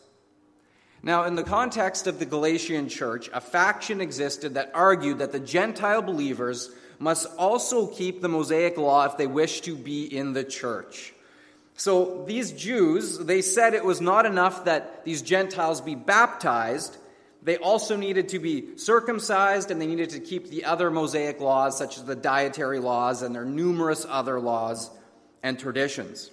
Now, 1.03 1.25
in 1.25 1.35
the 1.35 1.43
context 1.43 2.07
of 2.07 2.19
the 2.19 2.27
Galatian 2.27 2.89
church, 2.89 3.29
a 3.33 3.41
faction 3.41 4.01
existed 4.01 4.55
that 4.55 4.71
argued 4.73 5.19
that 5.19 5.33
the 5.33 5.41
Gentile 5.41 6.03
believers 6.03 6.71
must 7.01 7.27
also 7.37 7.89
keep 7.89 8.21
the 8.21 8.29
Mosaic 8.29 8.77
law 8.77 9.05
if 9.07 9.17
they 9.17 9.27
wish 9.27 9.63
to 9.63 9.75
be 9.75 10.05
in 10.05 10.33
the 10.33 10.45
church. 10.45 11.13
So 11.75 12.25
these 12.29 12.53
Jews, 12.53 13.19
they 13.19 13.43
said 13.43 13.75
it 13.75 13.85
was 13.85 14.01
not 14.01 14.27
enough 14.27 14.67
that 14.67 15.05
these 15.05 15.23
Gentiles 15.23 15.81
be 15.81 15.97
baptized, 15.97 16.97
they 17.43 17.57
also 17.57 17.97
needed 17.97 18.29
to 18.29 18.39
be 18.39 18.77
circumcised 18.77 19.73
and 19.73 19.81
they 19.81 19.89
needed 19.89 20.11
to 20.11 20.21
keep 20.21 20.49
the 20.49 20.65
other 20.65 20.93
Mosaic 20.93 21.41
laws, 21.41 21.77
such 21.77 21.97
as 21.97 22.05
the 22.05 22.15
dietary 22.15 22.79
laws 22.79 23.23
and 23.23 23.35
their 23.35 23.45
numerous 23.45 24.07
other 24.09 24.39
laws 24.39 24.91
and 25.43 25.59
traditions. 25.59 26.31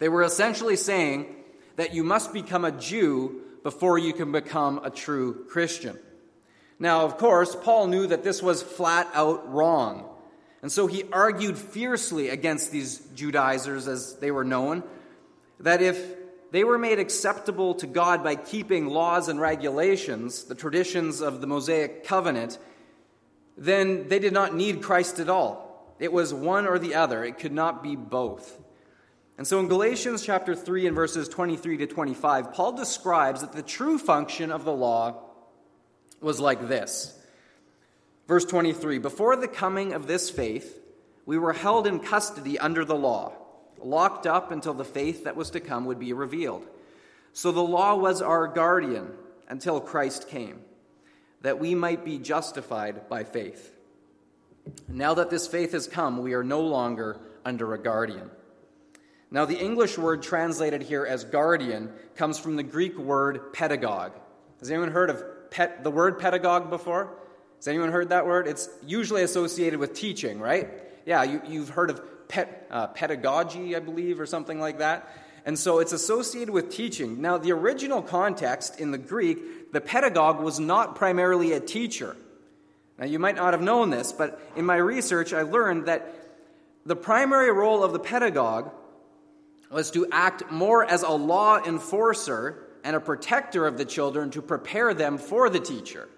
They 0.00 0.10
were 0.10 0.22
essentially 0.22 0.76
saying 0.76 1.34
that 1.76 1.94
you 1.94 2.04
must 2.04 2.34
become 2.34 2.66
a 2.66 2.72
Jew 2.72 3.40
before 3.64 3.98
you 3.98 4.12
can 4.12 4.30
become 4.30 4.80
a 4.84 4.90
true 4.90 5.46
Christian. 5.48 5.98
Now, 6.78 7.04
of 7.04 7.18
course, 7.18 7.56
Paul 7.56 7.88
knew 7.88 8.06
that 8.06 8.22
this 8.22 8.40
was 8.42 8.62
flat 8.62 9.08
out 9.14 9.52
wrong. 9.52 10.08
And 10.62 10.70
so 10.70 10.86
he 10.86 11.04
argued 11.12 11.58
fiercely 11.58 12.28
against 12.28 12.70
these 12.70 12.98
Judaizers, 13.14 13.88
as 13.88 14.16
they 14.16 14.30
were 14.30 14.44
known, 14.44 14.82
that 15.60 15.82
if 15.82 15.98
they 16.52 16.62
were 16.62 16.78
made 16.78 16.98
acceptable 16.98 17.74
to 17.76 17.86
God 17.86 18.22
by 18.22 18.36
keeping 18.36 18.86
laws 18.86 19.28
and 19.28 19.40
regulations, 19.40 20.44
the 20.44 20.54
traditions 20.54 21.20
of 21.20 21.40
the 21.40 21.46
Mosaic 21.46 22.04
covenant, 22.04 22.58
then 23.56 24.08
they 24.08 24.18
did 24.18 24.32
not 24.32 24.54
need 24.54 24.82
Christ 24.82 25.18
at 25.18 25.28
all. 25.28 25.94
It 25.98 26.12
was 26.12 26.34
one 26.34 26.66
or 26.66 26.78
the 26.78 26.94
other, 26.96 27.24
it 27.24 27.38
could 27.38 27.52
not 27.52 27.82
be 27.82 27.96
both. 27.96 28.60
And 29.36 29.46
so 29.46 29.58
in 29.58 29.68
Galatians 29.68 30.24
chapter 30.24 30.54
3 30.54 30.86
and 30.86 30.94
verses 30.94 31.28
23 31.28 31.78
to 31.78 31.86
25, 31.86 32.52
Paul 32.52 32.72
describes 32.72 33.40
that 33.40 33.52
the 33.52 33.62
true 33.62 33.98
function 33.98 34.52
of 34.52 34.64
the 34.64 34.72
law 34.72 35.22
was 36.20 36.38
like 36.38 36.68
this. 36.68 37.18
Verse 38.28 38.44
23 38.44 38.98
Before 38.98 39.36
the 39.36 39.48
coming 39.48 39.92
of 39.92 40.06
this 40.06 40.30
faith, 40.30 40.80
we 41.26 41.38
were 41.38 41.52
held 41.52 41.86
in 41.86 42.00
custody 42.00 42.58
under 42.58 42.84
the 42.84 42.94
law, 42.94 43.32
locked 43.82 44.26
up 44.26 44.52
until 44.52 44.74
the 44.74 44.84
faith 44.84 45.24
that 45.24 45.36
was 45.36 45.50
to 45.50 45.60
come 45.60 45.86
would 45.86 45.98
be 45.98 46.12
revealed. 46.12 46.66
So 47.32 47.50
the 47.50 47.60
law 47.60 47.96
was 47.96 48.22
our 48.22 48.46
guardian 48.46 49.10
until 49.48 49.80
Christ 49.80 50.28
came, 50.28 50.60
that 51.42 51.58
we 51.58 51.74
might 51.74 52.04
be 52.04 52.18
justified 52.18 53.08
by 53.08 53.24
faith. 53.24 53.72
Now 54.88 55.14
that 55.14 55.30
this 55.30 55.48
faith 55.48 55.72
has 55.72 55.88
come, 55.88 56.18
we 56.18 56.34
are 56.34 56.44
no 56.44 56.60
longer 56.60 57.18
under 57.44 57.74
a 57.74 57.78
guardian. 57.78 58.30
Now, 59.34 59.46
the 59.46 59.58
English 59.58 59.98
word 59.98 60.22
translated 60.22 60.80
here 60.80 61.04
as 61.04 61.24
guardian 61.24 61.90
comes 62.14 62.38
from 62.38 62.54
the 62.54 62.62
Greek 62.62 62.96
word 62.96 63.52
pedagogue. 63.52 64.12
Has 64.60 64.70
anyone 64.70 64.92
heard 64.92 65.10
of 65.10 65.50
pet, 65.50 65.82
the 65.82 65.90
word 65.90 66.20
pedagogue 66.20 66.70
before? 66.70 67.12
Has 67.56 67.66
anyone 67.66 67.90
heard 67.90 68.10
that 68.10 68.26
word? 68.26 68.46
It's 68.46 68.68
usually 68.86 69.24
associated 69.24 69.80
with 69.80 69.92
teaching, 69.92 70.38
right? 70.38 70.70
Yeah, 71.04 71.24
you, 71.24 71.58
have 71.58 71.70
heard 71.70 71.90
of 71.90 72.28
pet, 72.28 72.68
uh, 72.70 72.86
pedagogy, 72.86 73.74
I 73.74 73.80
believe, 73.80 74.20
or 74.20 74.26
something 74.26 74.60
like 74.60 74.78
that. 74.78 75.12
And 75.44 75.58
so 75.58 75.80
it's 75.80 75.92
associated 75.92 76.52
with 76.52 76.70
teaching. 76.70 77.20
Now, 77.20 77.36
the 77.36 77.50
original 77.50 78.02
context 78.02 78.78
in 78.78 78.92
the 78.92 78.98
Greek, 78.98 79.72
the 79.72 79.80
pedagogue 79.80 80.38
was 80.38 80.60
not 80.60 80.94
primarily 80.94 81.54
a 81.54 81.58
teacher. 81.60 82.16
Now, 83.00 83.06
you 83.06 83.18
might 83.18 83.34
not 83.34 83.52
have 83.52 83.62
known 83.62 83.90
this, 83.90 84.12
but 84.12 84.40
in 84.54 84.64
my 84.64 84.76
research, 84.76 85.32
I 85.32 85.42
learned 85.42 85.86
that 85.86 86.14
the 86.86 86.94
primary 86.94 87.50
role 87.50 87.82
of 87.82 87.92
the 87.92 87.98
pedagogue 87.98 88.70
was 89.74 89.90
to 89.90 90.06
act 90.12 90.52
more 90.52 90.84
as 90.84 91.02
a 91.02 91.10
law 91.10 91.58
enforcer 91.58 92.64
and 92.84 92.94
a 92.94 93.00
protector 93.00 93.66
of 93.66 93.76
the 93.76 93.84
children 93.84 94.30
to 94.30 94.40
prepare 94.40 94.94
them 94.94 95.18
for 95.18 95.50
the 95.50 95.58
teacher. 95.58 96.08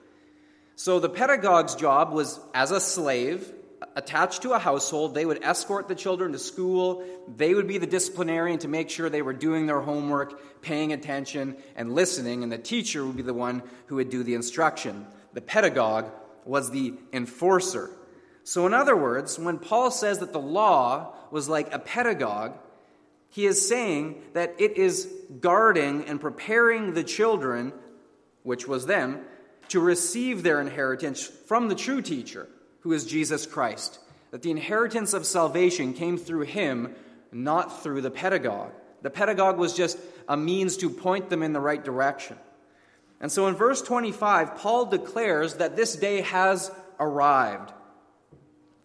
So 0.74 1.00
the 1.00 1.08
pedagogue's 1.08 1.74
job 1.74 2.12
was 2.12 2.38
as 2.52 2.70
a 2.70 2.80
slave 2.80 3.50
attached 3.94 4.42
to 4.42 4.52
a 4.52 4.58
household. 4.58 5.14
They 5.14 5.24
would 5.24 5.42
escort 5.42 5.88
the 5.88 5.94
children 5.94 6.32
to 6.32 6.38
school. 6.38 7.02
They 7.34 7.54
would 7.54 7.66
be 7.66 7.78
the 7.78 7.86
disciplinarian 7.86 8.58
to 8.58 8.68
make 8.68 8.90
sure 8.90 9.08
they 9.08 9.22
were 9.22 9.32
doing 9.32 9.64
their 9.66 9.80
homework, 9.80 10.60
paying 10.60 10.92
attention, 10.92 11.56
and 11.76 11.94
listening, 11.94 12.42
and 12.42 12.52
the 12.52 12.58
teacher 12.58 13.06
would 13.06 13.16
be 13.16 13.22
the 13.22 13.32
one 13.32 13.62
who 13.86 13.96
would 13.96 14.10
do 14.10 14.22
the 14.22 14.34
instruction. 14.34 15.06
The 15.32 15.40
pedagogue 15.40 16.10
was 16.44 16.70
the 16.70 16.92
enforcer. 17.10 17.90
So, 18.44 18.66
in 18.66 18.74
other 18.74 18.94
words, 18.94 19.38
when 19.38 19.56
Paul 19.58 19.90
says 19.90 20.18
that 20.18 20.34
the 20.34 20.40
law 20.40 21.14
was 21.30 21.48
like 21.48 21.72
a 21.72 21.78
pedagogue, 21.78 22.52
he 23.36 23.44
is 23.44 23.68
saying 23.68 24.14
that 24.32 24.54
it 24.56 24.78
is 24.78 25.12
guarding 25.40 26.06
and 26.06 26.18
preparing 26.18 26.94
the 26.94 27.04
children, 27.04 27.70
which 28.44 28.66
was 28.66 28.86
them, 28.86 29.20
to 29.68 29.78
receive 29.78 30.42
their 30.42 30.58
inheritance 30.58 31.26
from 31.26 31.68
the 31.68 31.74
true 31.74 32.00
teacher, 32.00 32.48
who 32.80 32.94
is 32.94 33.04
Jesus 33.04 33.44
Christ. 33.44 33.98
That 34.30 34.40
the 34.40 34.50
inheritance 34.50 35.12
of 35.12 35.26
salvation 35.26 35.92
came 35.92 36.16
through 36.16 36.44
him, 36.44 36.94
not 37.30 37.82
through 37.82 38.00
the 38.00 38.10
pedagogue. 38.10 38.72
The 39.02 39.10
pedagogue 39.10 39.58
was 39.58 39.74
just 39.74 39.98
a 40.26 40.36
means 40.38 40.78
to 40.78 40.88
point 40.88 41.28
them 41.28 41.42
in 41.42 41.52
the 41.52 41.60
right 41.60 41.84
direction. 41.84 42.38
And 43.20 43.30
so 43.30 43.48
in 43.48 43.54
verse 43.54 43.82
25, 43.82 44.56
Paul 44.56 44.86
declares 44.86 45.56
that 45.56 45.76
this 45.76 45.94
day 45.94 46.22
has 46.22 46.70
arrived. 46.98 47.70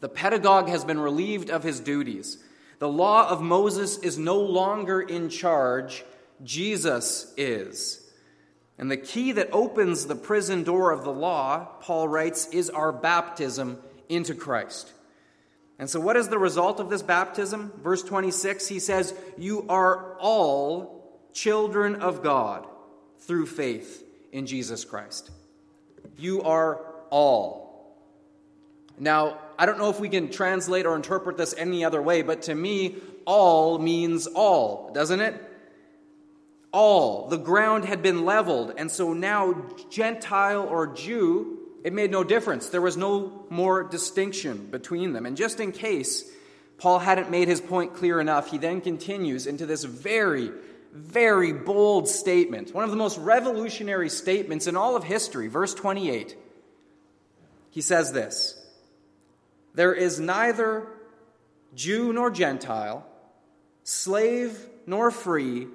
The 0.02 0.10
pedagogue 0.10 0.68
has 0.68 0.84
been 0.84 1.00
relieved 1.00 1.50
of 1.50 1.64
his 1.64 1.80
duties. 1.80 2.38
The 2.82 2.90
law 2.90 3.30
of 3.30 3.44
Moses 3.44 4.00
is 4.00 4.18
no 4.18 4.40
longer 4.40 5.00
in 5.00 5.30
charge, 5.30 6.04
Jesus 6.44 7.32
is. 7.38 8.10
And 8.80 8.90
the 8.90 8.98
key 8.98 9.34
that 9.34 9.52
opens 9.52 10.08
the 10.08 10.16
prison 10.16 10.64
door 10.64 10.90
of 10.90 11.04
the 11.04 11.12
law, 11.12 11.64
Paul 11.82 12.08
writes, 12.08 12.48
is 12.48 12.72
our 12.72 12.92
baptism 12.92 13.78
into 14.10 14.34
Christ. 14.34 14.92
And 15.78 15.92
so, 15.92 16.00
what 16.00 16.18
is 16.18 16.30
the 16.30 16.40
result 16.40 16.80
of 16.80 16.90
this 16.90 17.04
baptism? 17.04 17.72
Verse 17.84 18.02
26, 18.02 18.68
he 18.68 18.80
says, 18.80 19.14
You 19.38 19.64
are 19.70 20.18
all 20.18 21.22
children 21.34 21.98
of 21.98 22.24
God 22.24 22.66
through 23.20 23.46
faith 23.46 24.04
in 24.32 24.48
Jesus 24.48 24.86
Christ. 24.86 25.30
You 26.18 26.42
are 26.42 26.82
all. 27.12 27.62
Now, 28.98 29.38
I 29.62 29.68
don't 29.68 29.78
know 29.78 29.92
if 29.92 30.00
we 30.00 30.10
can 30.10 30.32
translate 30.32 30.88
or 30.88 30.96
interpret 30.96 31.38
this 31.38 31.54
any 31.56 31.86
other 31.86 32.02
way, 32.02 32.24
but 32.24 32.42
to 32.44 32.56
me, 32.56 32.96
all 33.26 33.78
means 33.78 34.26
all, 34.26 34.90
doesn't 34.92 35.22
it? 35.22 35.40
All. 36.72 37.28
The 37.28 37.38
ground 37.38 37.86
had 37.86 38.02
been 38.02 38.26
leveled, 38.26 38.74
and 38.76 38.90
so 38.90 39.14
now, 39.14 39.68
Gentile 39.92 40.64
or 40.64 40.88
Jew, 40.88 41.60
it 41.84 41.94
made 41.94 42.10
no 42.10 42.24
difference. 42.24 42.70
There 42.70 42.82
was 42.82 42.98
no 42.98 43.46
more 43.52 43.84
distinction 43.84 44.66
between 44.72 45.14
them. 45.14 45.28
And 45.28 45.38
just 45.38 45.60
in 45.60 45.72
case 45.72 46.28
Paul 46.80 46.98
hadn't 46.98 47.30
made 47.30 47.48
his 47.48 47.62
point 47.62 47.94
clear 47.94 48.20
enough, 48.20 48.50
he 48.50 48.58
then 48.58 48.82
continues 48.82 49.46
into 49.46 49.68
this 49.68 49.84
very, 49.84 50.50
very 50.92 51.54
bold 51.54 52.08
statement, 52.08 52.74
one 52.74 52.84
of 52.84 52.90
the 52.90 52.98
most 52.98 53.20
revolutionary 53.20 54.10
statements 54.10 54.66
in 54.66 54.76
all 54.76 54.96
of 54.96 55.04
history. 55.04 55.50
Verse 55.50 55.76
28. 55.76 56.36
He 57.70 57.82
says 57.82 58.12
this. 58.12 58.58
There 59.74 59.94
is 59.94 60.20
neither 60.20 60.88
Jew 61.76 62.12
nor 62.14 62.30
Gentile, 62.30 63.06
slave 63.84 64.58
nor 64.86 65.12
free, 65.12 65.68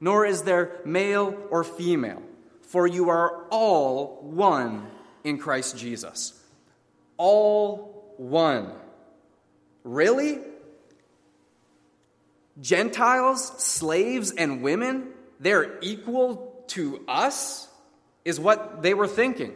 nor 0.00 0.24
is 0.26 0.42
there 0.42 0.80
male 0.84 1.36
or 1.50 1.64
female, 1.64 2.22
for 2.62 2.86
you 2.86 3.08
are 3.08 3.44
all 3.50 4.18
one 4.22 4.86
in 5.24 5.38
Christ 5.38 5.76
Jesus. 5.78 6.40
All 7.16 8.14
one. 8.16 8.70
Really? 9.82 10.38
Gentiles, 12.60 13.48
slaves, 13.62 14.30
and 14.30 14.62
women, 14.62 15.08
they're 15.40 15.78
equal 15.80 16.64
to 16.68 17.04
us? 17.08 17.68
Is 18.24 18.40
what 18.40 18.82
they 18.82 18.94
were 18.94 19.08
thinking. 19.08 19.52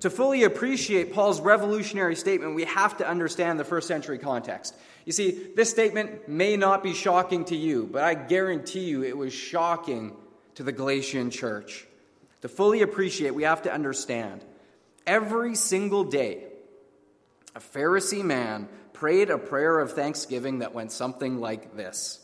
To 0.00 0.10
fully 0.10 0.42
appreciate 0.42 1.12
Paul's 1.12 1.40
revolutionary 1.40 2.16
statement, 2.16 2.54
we 2.54 2.64
have 2.64 2.96
to 2.98 3.08
understand 3.08 3.60
the 3.60 3.64
first 3.64 3.86
century 3.86 4.18
context. 4.18 4.74
You 5.04 5.12
see, 5.12 5.48
this 5.54 5.70
statement 5.70 6.28
may 6.28 6.56
not 6.56 6.82
be 6.82 6.94
shocking 6.94 7.44
to 7.46 7.56
you, 7.56 7.88
but 7.90 8.02
I 8.02 8.14
guarantee 8.14 8.84
you 8.84 9.04
it 9.04 9.16
was 9.16 9.32
shocking 9.32 10.16
to 10.56 10.62
the 10.62 10.72
Galatian 10.72 11.30
church. 11.30 11.86
To 12.42 12.48
fully 12.48 12.82
appreciate, 12.82 13.34
we 13.34 13.44
have 13.44 13.62
to 13.62 13.72
understand. 13.72 14.44
Every 15.06 15.54
single 15.54 16.04
day, 16.04 16.44
a 17.54 17.60
Pharisee 17.60 18.24
man 18.24 18.68
prayed 18.92 19.30
a 19.30 19.38
prayer 19.38 19.78
of 19.78 19.92
thanksgiving 19.92 20.60
that 20.60 20.74
went 20.74 20.92
something 20.92 21.40
like 21.40 21.76
this 21.76 22.20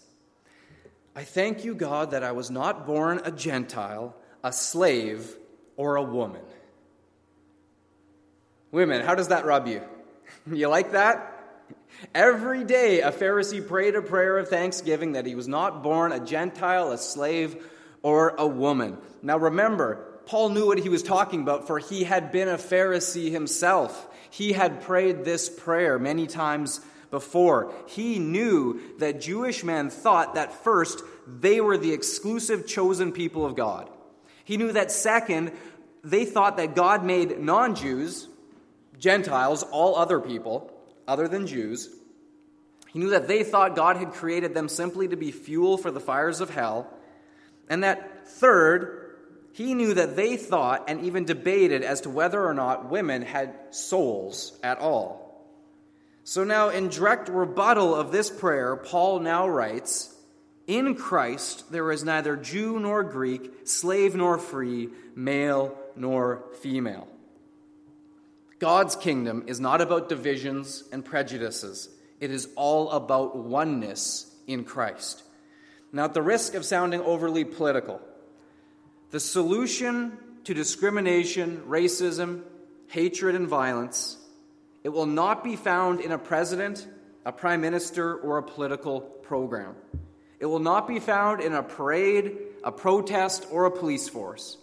I 1.14 1.24
thank 1.24 1.64
you, 1.64 1.74
God, 1.74 2.12
that 2.12 2.22
I 2.22 2.32
was 2.32 2.50
not 2.50 2.86
born 2.86 3.20
a 3.24 3.32
Gentile, 3.32 4.14
a 4.42 4.52
slave, 4.52 5.36
or 5.76 5.96
a 5.96 6.02
woman. 6.02 6.42
Women, 8.72 9.02
how 9.02 9.14
does 9.14 9.28
that 9.28 9.44
rub 9.44 9.66
you? 9.66 9.82
You 10.50 10.68
like 10.68 10.92
that? 10.92 11.36
Every 12.14 12.64
day, 12.64 13.02
a 13.02 13.12
Pharisee 13.12 13.66
prayed 13.66 13.94
a 13.94 14.00
prayer 14.00 14.38
of 14.38 14.48
thanksgiving 14.48 15.12
that 15.12 15.26
he 15.26 15.34
was 15.34 15.48
not 15.48 15.82
born 15.82 16.12
a 16.12 16.24
Gentile, 16.24 16.92
a 16.92 16.98
slave, 16.98 17.62
or 18.02 18.30
a 18.38 18.46
woman. 18.46 18.96
Now 19.22 19.38
remember, 19.38 20.06
Paul 20.26 20.50
knew 20.50 20.66
what 20.66 20.78
he 20.78 20.88
was 20.88 21.02
talking 21.02 21.42
about, 21.42 21.66
for 21.66 21.78
he 21.78 22.04
had 22.04 22.32
been 22.32 22.48
a 22.48 22.56
Pharisee 22.56 23.30
himself. 23.30 24.08
He 24.30 24.52
had 24.52 24.82
prayed 24.82 25.24
this 25.24 25.50
prayer 25.50 25.98
many 25.98 26.26
times 26.26 26.80
before. 27.10 27.74
He 27.86 28.18
knew 28.18 28.80
that 28.98 29.20
Jewish 29.20 29.64
men 29.64 29.90
thought 29.90 30.34
that 30.34 30.64
first, 30.64 31.02
they 31.26 31.60
were 31.60 31.76
the 31.76 31.92
exclusive 31.92 32.66
chosen 32.66 33.12
people 33.12 33.44
of 33.44 33.56
God. 33.56 33.90
He 34.44 34.56
knew 34.56 34.72
that 34.72 34.90
second, 34.90 35.52
they 36.02 36.24
thought 36.24 36.56
that 36.56 36.74
God 36.74 37.04
made 37.04 37.40
non 37.40 37.74
Jews, 37.74 38.28
Gentiles, 39.00 39.64
all 39.64 39.97
other 39.97 40.21
people 40.21 40.71
other 41.09 41.26
than 41.26 41.49
Jews. 41.49 41.88
He 42.92 42.99
knew 42.99 43.11
that 43.11 43.26
they 43.26 43.42
thought 43.42 43.75
God 43.75 43.97
had 43.97 44.12
created 44.12 44.54
them 44.54 44.69
simply 44.69 45.09
to 45.09 45.16
be 45.16 45.33
fuel 45.33 45.76
for 45.76 45.90
the 45.90 46.00
fires 46.00 46.40
of 46.40 46.50
hell. 46.50 46.92
And 47.69 47.83
that 47.83 48.28
third, 48.28 49.16
he 49.52 49.75
knew 49.75 49.95
that 49.95 50.16
they 50.16 50.37
thought 50.37 50.85
and 50.88 51.04
even 51.04 51.25
debated 51.25 51.83
as 51.83 52.02
to 52.02 52.11
whether 52.11 52.45
or 52.45 52.54
not 52.54 52.90
women 52.90 53.23
had 53.23 53.54
souls 53.71 54.59
at 54.62 54.78
all. 54.78 55.21
So 56.25 56.45
now, 56.45 56.69
in 56.69 56.88
direct 56.88 57.28
rebuttal 57.28 57.95
of 57.95 58.12
this 58.12 58.30
prayer, 58.30 58.76
Paul 58.76 59.21
now 59.21 59.49
writes 59.49 60.14
In 60.66 60.95
Christ 60.95 61.73
there 61.73 61.90
is 61.90 62.04
neither 62.04 62.37
Jew 62.37 62.78
nor 62.78 63.02
Greek, 63.02 63.66
slave 63.66 64.14
nor 64.14 64.38
free, 64.38 64.90
male 65.16 65.76
nor 65.97 66.45
female. 66.61 67.09
God's 68.61 68.95
kingdom 68.95 69.45
is 69.47 69.59
not 69.59 69.81
about 69.81 70.11
divisions 70.11 70.85
and 70.93 71.02
prejudices, 71.02 71.88
it 72.21 72.31
is 72.31 72.49
all 72.57 72.90
about 72.90 73.37
oneness 73.37 74.33
in 74.47 74.64
Christ. 74.64 75.23
Now, 75.93 76.05
at 76.05 76.14
the 76.14 76.23
risk 76.23 76.55
of 76.55 76.64
sounding 76.64 77.00
overly 77.00 77.45
political, 77.45 78.00
the 79.11 79.19
solution 79.19 80.17
to 80.45 80.55
discrimination, 80.55 81.62
racism, 81.67 82.43
hatred, 82.88 83.35
and 83.35 83.49
violence, 83.49 84.19
it 84.85 84.90
will 84.90 85.07
not 85.07 85.43
be 85.43 85.57
found 85.57 86.00
in 86.00 86.12
a 86.12 86.19
president, 86.19 86.87
a 87.25 87.33
prime 87.33 87.62
minister, 87.62 88.14
or 88.17 88.37
a 88.37 88.43
political 88.43 89.00
program. 89.00 89.75
It 90.38 90.47
will 90.47 90.59
not 90.59 90.87
be 90.87 90.99
found 90.99 91.40
in 91.40 91.55
a 91.55 91.62
parade, 91.62 92.37
a 92.62 92.71
protest, 92.71 93.47
or 93.50 93.64
a 93.64 93.71
police 93.71 94.09
force. 94.09 94.59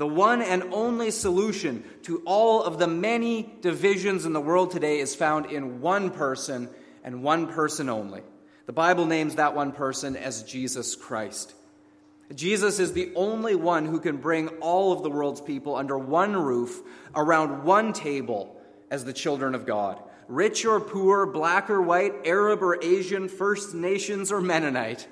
The 0.00 0.06
one 0.06 0.40
and 0.40 0.72
only 0.72 1.10
solution 1.10 1.84
to 2.04 2.22
all 2.24 2.64
of 2.64 2.78
the 2.78 2.86
many 2.86 3.52
divisions 3.60 4.24
in 4.24 4.32
the 4.32 4.40
world 4.40 4.70
today 4.70 4.98
is 4.98 5.14
found 5.14 5.52
in 5.52 5.82
one 5.82 6.08
person 6.08 6.70
and 7.04 7.22
one 7.22 7.48
person 7.48 7.90
only. 7.90 8.22
The 8.64 8.72
Bible 8.72 9.04
names 9.04 9.34
that 9.34 9.54
one 9.54 9.72
person 9.72 10.16
as 10.16 10.42
Jesus 10.42 10.96
Christ. 10.96 11.52
Jesus 12.34 12.78
is 12.78 12.94
the 12.94 13.12
only 13.14 13.54
one 13.54 13.84
who 13.84 14.00
can 14.00 14.16
bring 14.16 14.48
all 14.62 14.92
of 14.92 15.02
the 15.02 15.10
world's 15.10 15.42
people 15.42 15.76
under 15.76 15.98
one 15.98 16.34
roof, 16.34 16.80
around 17.14 17.64
one 17.64 17.92
table, 17.92 18.58
as 18.90 19.04
the 19.04 19.12
children 19.12 19.54
of 19.54 19.66
God. 19.66 20.02
Rich 20.28 20.64
or 20.64 20.80
poor, 20.80 21.26
black 21.26 21.68
or 21.68 21.82
white, 21.82 22.14
Arab 22.24 22.62
or 22.62 22.82
Asian, 22.82 23.28
First 23.28 23.74
Nations 23.74 24.32
or 24.32 24.40
Mennonite. 24.40 25.06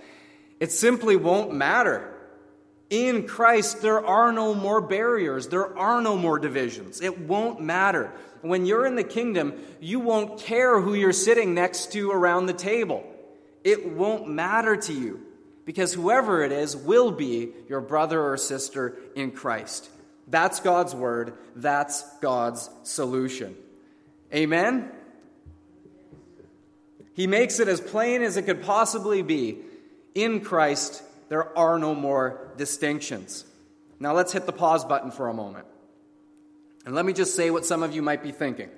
It 0.60 0.72
simply 0.72 1.16
won't 1.16 1.52
matter. 1.52 2.14
In 2.90 3.26
Christ, 3.26 3.82
there 3.82 4.04
are 4.04 4.32
no 4.32 4.54
more 4.54 4.80
barriers. 4.80 5.48
There 5.48 5.76
are 5.76 6.00
no 6.00 6.16
more 6.16 6.38
divisions. 6.38 7.00
It 7.02 7.18
won't 7.18 7.60
matter. 7.60 8.12
When 8.40 8.64
you're 8.64 8.86
in 8.86 8.94
the 8.94 9.04
kingdom, 9.04 9.54
you 9.80 10.00
won't 10.00 10.40
care 10.40 10.80
who 10.80 10.94
you're 10.94 11.12
sitting 11.12 11.54
next 11.54 11.92
to 11.92 12.10
around 12.10 12.46
the 12.46 12.52
table. 12.52 13.04
It 13.64 13.92
won't 13.92 14.28
matter 14.28 14.76
to 14.76 14.92
you 14.92 15.20
because 15.66 15.92
whoever 15.92 16.42
it 16.42 16.52
is 16.52 16.76
will 16.76 17.10
be 17.10 17.50
your 17.68 17.82
brother 17.82 18.22
or 18.22 18.36
sister 18.38 18.96
in 19.14 19.32
Christ. 19.32 19.90
That's 20.26 20.60
God's 20.60 20.94
word. 20.94 21.34
That's 21.56 22.04
God's 22.20 22.70
solution. 22.84 23.54
Amen? 24.32 24.90
He 27.14 27.26
makes 27.26 27.60
it 27.60 27.68
as 27.68 27.80
plain 27.80 28.22
as 28.22 28.36
it 28.36 28.42
could 28.42 28.62
possibly 28.62 29.22
be. 29.22 29.58
In 30.14 30.40
Christ, 30.40 31.02
there 31.28 31.56
are 31.56 31.78
no 31.78 31.94
more 31.94 32.52
distinctions. 32.56 33.44
Now 34.00 34.14
let's 34.14 34.32
hit 34.32 34.46
the 34.46 34.52
pause 34.52 34.84
button 34.84 35.10
for 35.10 35.28
a 35.28 35.34
moment. 35.34 35.66
And 36.86 36.94
let 36.94 37.04
me 37.04 37.12
just 37.12 37.36
say 37.36 37.50
what 37.50 37.66
some 37.66 37.82
of 37.82 37.94
you 37.94 38.02
might 38.02 38.22
be 38.22 38.32
thinking. 38.32 38.70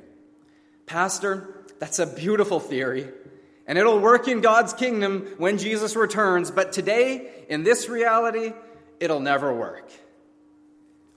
Pastor, 0.87 1.65
that's 1.79 1.99
a 1.99 2.07
beautiful 2.07 2.59
theory, 2.59 3.09
and 3.67 3.79
it'll 3.79 4.01
work 4.01 4.27
in 4.27 4.41
God's 4.41 4.73
kingdom 4.73 5.35
when 5.39 5.59
Jesus 5.59 5.95
returns, 5.95 6.51
but 6.51 6.73
today, 6.73 7.31
in 7.49 7.63
this 7.63 7.89
reality, 7.89 8.53
it'll 8.99 9.21
never 9.21 9.55
work. 9.55 9.91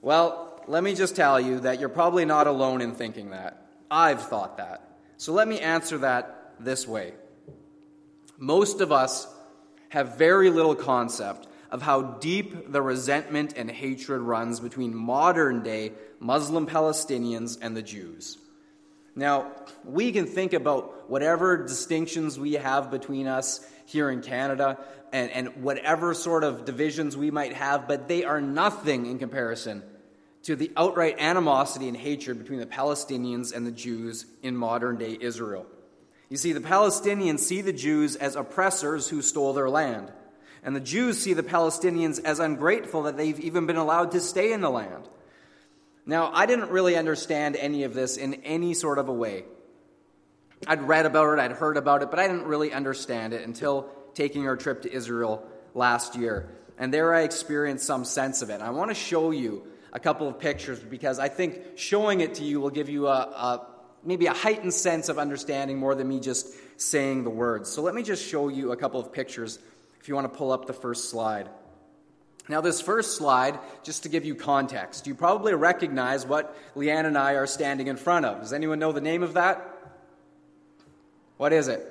Well, 0.00 0.62
let 0.68 0.84
me 0.84 0.94
just 0.94 1.16
tell 1.16 1.40
you 1.40 1.60
that 1.60 1.80
you're 1.80 1.88
probably 1.88 2.24
not 2.24 2.46
alone 2.46 2.80
in 2.80 2.94
thinking 2.94 3.30
that. 3.30 3.66
I've 3.90 4.22
thought 4.22 4.58
that. 4.58 4.98
So 5.16 5.32
let 5.32 5.48
me 5.48 5.58
answer 5.60 5.98
that 5.98 6.54
this 6.60 6.86
way. 6.86 7.14
Most 8.38 8.80
of 8.80 8.92
us 8.92 9.26
have 9.94 10.18
very 10.18 10.50
little 10.50 10.74
concept 10.74 11.46
of 11.70 11.80
how 11.80 12.02
deep 12.02 12.72
the 12.72 12.82
resentment 12.82 13.54
and 13.56 13.70
hatred 13.70 14.20
runs 14.20 14.58
between 14.58 14.92
modern 14.92 15.62
day 15.62 15.92
Muslim 16.18 16.66
Palestinians 16.66 17.56
and 17.62 17.76
the 17.76 17.82
Jews. 17.82 18.36
Now, 19.14 19.52
we 19.84 20.10
can 20.10 20.26
think 20.26 20.52
about 20.52 21.08
whatever 21.08 21.56
distinctions 21.56 22.36
we 22.36 22.54
have 22.54 22.90
between 22.90 23.28
us 23.28 23.64
here 23.86 24.10
in 24.10 24.20
Canada 24.20 24.80
and, 25.12 25.30
and 25.30 25.62
whatever 25.62 26.12
sort 26.12 26.42
of 26.42 26.64
divisions 26.64 27.16
we 27.16 27.30
might 27.30 27.52
have, 27.52 27.86
but 27.86 28.08
they 28.08 28.24
are 28.24 28.40
nothing 28.40 29.06
in 29.06 29.20
comparison 29.20 29.84
to 30.42 30.56
the 30.56 30.72
outright 30.76 31.20
animosity 31.20 31.86
and 31.86 31.96
hatred 31.96 32.38
between 32.40 32.58
the 32.58 32.66
Palestinians 32.66 33.54
and 33.54 33.64
the 33.64 33.70
Jews 33.70 34.26
in 34.42 34.56
modern 34.56 34.96
day 34.96 35.16
Israel. 35.20 35.66
You 36.28 36.36
see, 36.36 36.52
the 36.52 36.60
Palestinians 36.60 37.40
see 37.40 37.60
the 37.60 37.72
Jews 37.72 38.16
as 38.16 38.36
oppressors 38.36 39.08
who 39.08 39.22
stole 39.22 39.52
their 39.52 39.68
land. 39.68 40.10
And 40.62 40.74
the 40.74 40.80
Jews 40.80 41.20
see 41.20 41.34
the 41.34 41.42
Palestinians 41.42 42.22
as 42.24 42.40
ungrateful 42.40 43.02
that 43.02 43.16
they've 43.16 43.38
even 43.40 43.66
been 43.66 43.76
allowed 43.76 44.12
to 44.12 44.20
stay 44.20 44.52
in 44.52 44.62
the 44.62 44.70
land. 44.70 45.08
Now, 46.06 46.30
I 46.32 46.46
didn't 46.46 46.70
really 46.70 46.96
understand 46.96 47.56
any 47.56 47.84
of 47.84 47.94
this 47.94 48.16
in 48.16 48.34
any 48.44 48.74
sort 48.74 48.98
of 48.98 49.08
a 49.08 49.12
way. 49.12 49.44
I'd 50.66 50.86
read 50.88 51.04
about 51.04 51.34
it, 51.34 51.40
I'd 51.40 51.52
heard 51.52 51.76
about 51.76 52.02
it, 52.02 52.10
but 52.10 52.18
I 52.18 52.26
didn't 52.26 52.46
really 52.46 52.72
understand 52.72 53.34
it 53.34 53.46
until 53.46 53.90
taking 54.14 54.46
our 54.46 54.56
trip 54.56 54.82
to 54.82 54.92
Israel 54.92 55.46
last 55.74 56.16
year. 56.16 56.48
And 56.78 56.92
there 56.92 57.14
I 57.14 57.22
experienced 57.22 57.86
some 57.86 58.04
sense 58.04 58.40
of 58.40 58.50
it. 58.50 58.60
I 58.60 58.70
want 58.70 58.90
to 58.90 58.94
show 58.94 59.30
you 59.30 59.64
a 59.92 60.00
couple 60.00 60.26
of 60.26 60.38
pictures 60.38 60.78
because 60.78 61.18
I 61.18 61.28
think 61.28 61.76
showing 61.76 62.20
it 62.20 62.34
to 62.34 62.44
you 62.44 62.60
will 62.60 62.70
give 62.70 62.88
you 62.88 63.06
a, 63.06 63.12
a 63.12 63.66
maybe 64.04 64.26
a 64.26 64.32
heightened 64.32 64.74
sense 64.74 65.08
of 65.08 65.18
understanding 65.18 65.78
more 65.78 65.94
than 65.94 66.08
me 66.08 66.20
just 66.20 66.48
saying 66.80 67.24
the 67.24 67.30
words. 67.30 67.70
So 67.70 67.82
let 67.82 67.94
me 67.94 68.02
just 68.02 68.24
show 68.24 68.48
you 68.48 68.72
a 68.72 68.76
couple 68.76 69.00
of 69.00 69.12
pictures 69.12 69.58
if 70.00 70.08
you 70.08 70.14
want 70.14 70.30
to 70.30 70.36
pull 70.36 70.52
up 70.52 70.66
the 70.66 70.72
first 70.72 71.10
slide. 71.10 71.48
Now, 72.48 72.60
this 72.60 72.80
first 72.80 73.16
slide, 73.16 73.58
just 73.82 74.02
to 74.02 74.10
give 74.10 74.26
you 74.26 74.34
context, 74.34 75.06
you 75.06 75.14
probably 75.14 75.54
recognize 75.54 76.26
what 76.26 76.54
Leanne 76.76 77.06
and 77.06 77.16
I 77.16 77.34
are 77.34 77.46
standing 77.46 77.86
in 77.86 77.96
front 77.96 78.26
of. 78.26 78.40
Does 78.40 78.52
anyone 78.52 78.78
know 78.78 78.92
the 78.92 79.00
name 79.00 79.22
of 79.22 79.34
that? 79.34 79.66
What 81.38 81.54
is 81.54 81.68
it? 81.68 81.90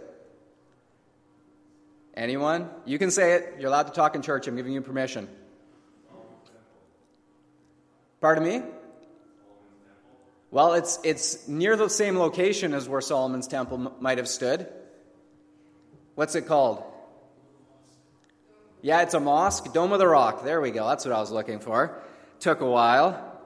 Anyone? 2.15 2.69
You 2.85 2.99
can 2.99 3.09
say 3.09 3.33
it. 3.33 3.55
You're 3.57 3.69
allowed 3.69 3.87
to 3.87 3.93
talk 3.93 4.15
in 4.15 4.21
church. 4.21 4.47
I'm 4.47 4.55
giving 4.55 4.73
you 4.73 4.81
permission. 4.81 5.27
Pardon 8.21 8.43
me? 8.43 8.61
Well, 10.53 10.73
it's, 10.73 10.99
it's 11.03 11.47
near 11.47 11.75
the 11.75 11.89
same 11.89 12.19
location 12.19 12.75
as 12.75 12.87
where 12.87 13.01
Solomon's 13.01 13.47
temple 13.47 13.87
m- 13.87 13.93
might 13.99 14.19
have 14.19 14.27
stood. 14.27 14.67
What's 16.13 16.35
it 16.35 16.45
called? 16.45 16.83
Yeah, 18.83 19.01
it's 19.01 19.15
a 19.15 19.19
mosque. 19.19 19.73
Dome 19.73 19.93
of 19.93 19.97
the 19.97 20.07
Rock. 20.07 20.43
There 20.43 20.61
we 20.61 20.69
go. 20.69 20.87
That's 20.87 21.05
what 21.05 21.11
I 21.11 21.19
was 21.19 21.31
looking 21.31 21.59
for. 21.59 22.03
Took 22.39 22.61
a 22.61 22.69
while. 22.69 23.41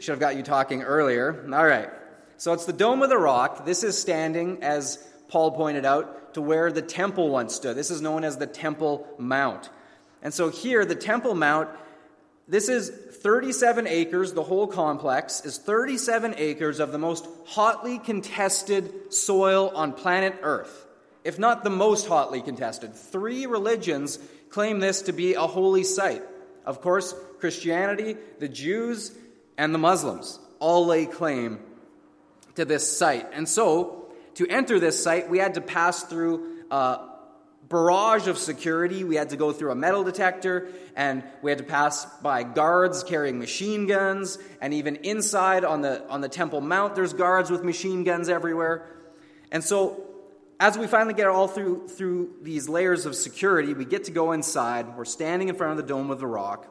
Should 0.00 0.10
have 0.10 0.18
got 0.18 0.34
you 0.34 0.42
talking 0.42 0.82
earlier. 0.82 1.48
All 1.54 1.64
right. 1.64 1.90
So 2.38 2.52
it's 2.54 2.64
the 2.64 2.72
Dome 2.72 3.02
of 3.02 3.08
the 3.08 3.18
Rock. 3.18 3.64
This 3.64 3.84
is 3.84 3.96
standing, 3.96 4.64
as 4.64 4.98
Paul 5.28 5.52
pointed 5.52 5.84
out, 5.84 6.34
to 6.34 6.42
where 6.42 6.72
the 6.72 6.82
temple 6.82 7.28
once 7.28 7.54
stood. 7.54 7.76
This 7.76 7.92
is 7.92 8.02
known 8.02 8.24
as 8.24 8.36
the 8.36 8.48
Temple 8.48 9.06
Mount. 9.16 9.70
And 10.22 10.34
so 10.34 10.48
here, 10.48 10.84
the 10.84 10.96
Temple 10.96 11.36
Mount 11.36 11.68
this 12.48 12.70
is 12.70 12.88
37 12.88 13.86
acres, 13.86 14.32
the 14.32 14.42
whole 14.42 14.66
complex 14.66 15.44
is 15.44 15.58
37 15.58 16.34
acres 16.38 16.80
of 16.80 16.92
the 16.92 16.98
most 16.98 17.26
hotly 17.44 17.98
contested 17.98 19.12
soil 19.12 19.70
on 19.74 19.92
planet 19.92 20.34
Earth, 20.42 20.86
if 21.24 21.38
not 21.38 21.62
the 21.62 21.70
most 21.70 22.06
hotly 22.06 22.40
contested. 22.40 22.94
Three 22.94 23.44
religions 23.44 24.18
claim 24.48 24.80
this 24.80 25.02
to 25.02 25.12
be 25.12 25.34
a 25.34 25.42
holy 25.42 25.84
site. 25.84 26.22
Of 26.64 26.80
course, 26.80 27.14
Christianity, 27.38 28.16
the 28.38 28.48
Jews, 28.48 29.12
and 29.58 29.74
the 29.74 29.78
Muslims 29.78 30.38
all 30.58 30.86
lay 30.86 31.04
claim 31.04 31.60
to 32.54 32.64
this 32.64 32.96
site. 32.96 33.28
And 33.32 33.48
so, 33.48 34.06
to 34.34 34.46
enter 34.46 34.80
this 34.80 35.02
site, 35.02 35.28
we 35.28 35.38
had 35.38 35.54
to 35.54 35.60
pass 35.60 36.02
through 36.04 36.64
uh, 36.70 36.98
barrage 37.68 38.26
of 38.26 38.38
security. 38.38 39.04
We 39.04 39.16
had 39.16 39.30
to 39.30 39.36
go 39.36 39.52
through 39.52 39.72
a 39.72 39.74
metal 39.74 40.04
detector, 40.04 40.68
and 40.96 41.22
we 41.42 41.50
had 41.50 41.58
to 41.58 41.64
pass 41.64 42.06
by 42.20 42.42
guards 42.42 43.04
carrying 43.04 43.38
machine 43.38 43.86
guns, 43.86 44.38
and 44.60 44.72
even 44.72 44.96
inside 44.96 45.64
on 45.64 45.82
the, 45.82 46.06
on 46.08 46.20
the 46.20 46.28
Temple 46.28 46.60
Mount, 46.60 46.94
there's 46.94 47.12
guards 47.12 47.50
with 47.50 47.64
machine 47.64 48.04
guns 48.04 48.28
everywhere. 48.28 48.86
And 49.52 49.62
so, 49.62 50.04
as 50.60 50.76
we 50.76 50.86
finally 50.86 51.14
get 51.14 51.28
all 51.28 51.46
through, 51.46 51.88
through 51.88 52.30
these 52.42 52.68
layers 52.68 53.06
of 53.06 53.14
security, 53.14 53.74
we 53.74 53.84
get 53.84 54.04
to 54.04 54.10
go 54.10 54.32
inside. 54.32 54.96
We're 54.96 55.04
standing 55.04 55.48
in 55.48 55.54
front 55.54 55.72
of 55.72 55.76
the 55.76 55.84
Dome 55.84 56.10
of 56.10 56.18
the 56.18 56.26
Rock. 56.26 56.66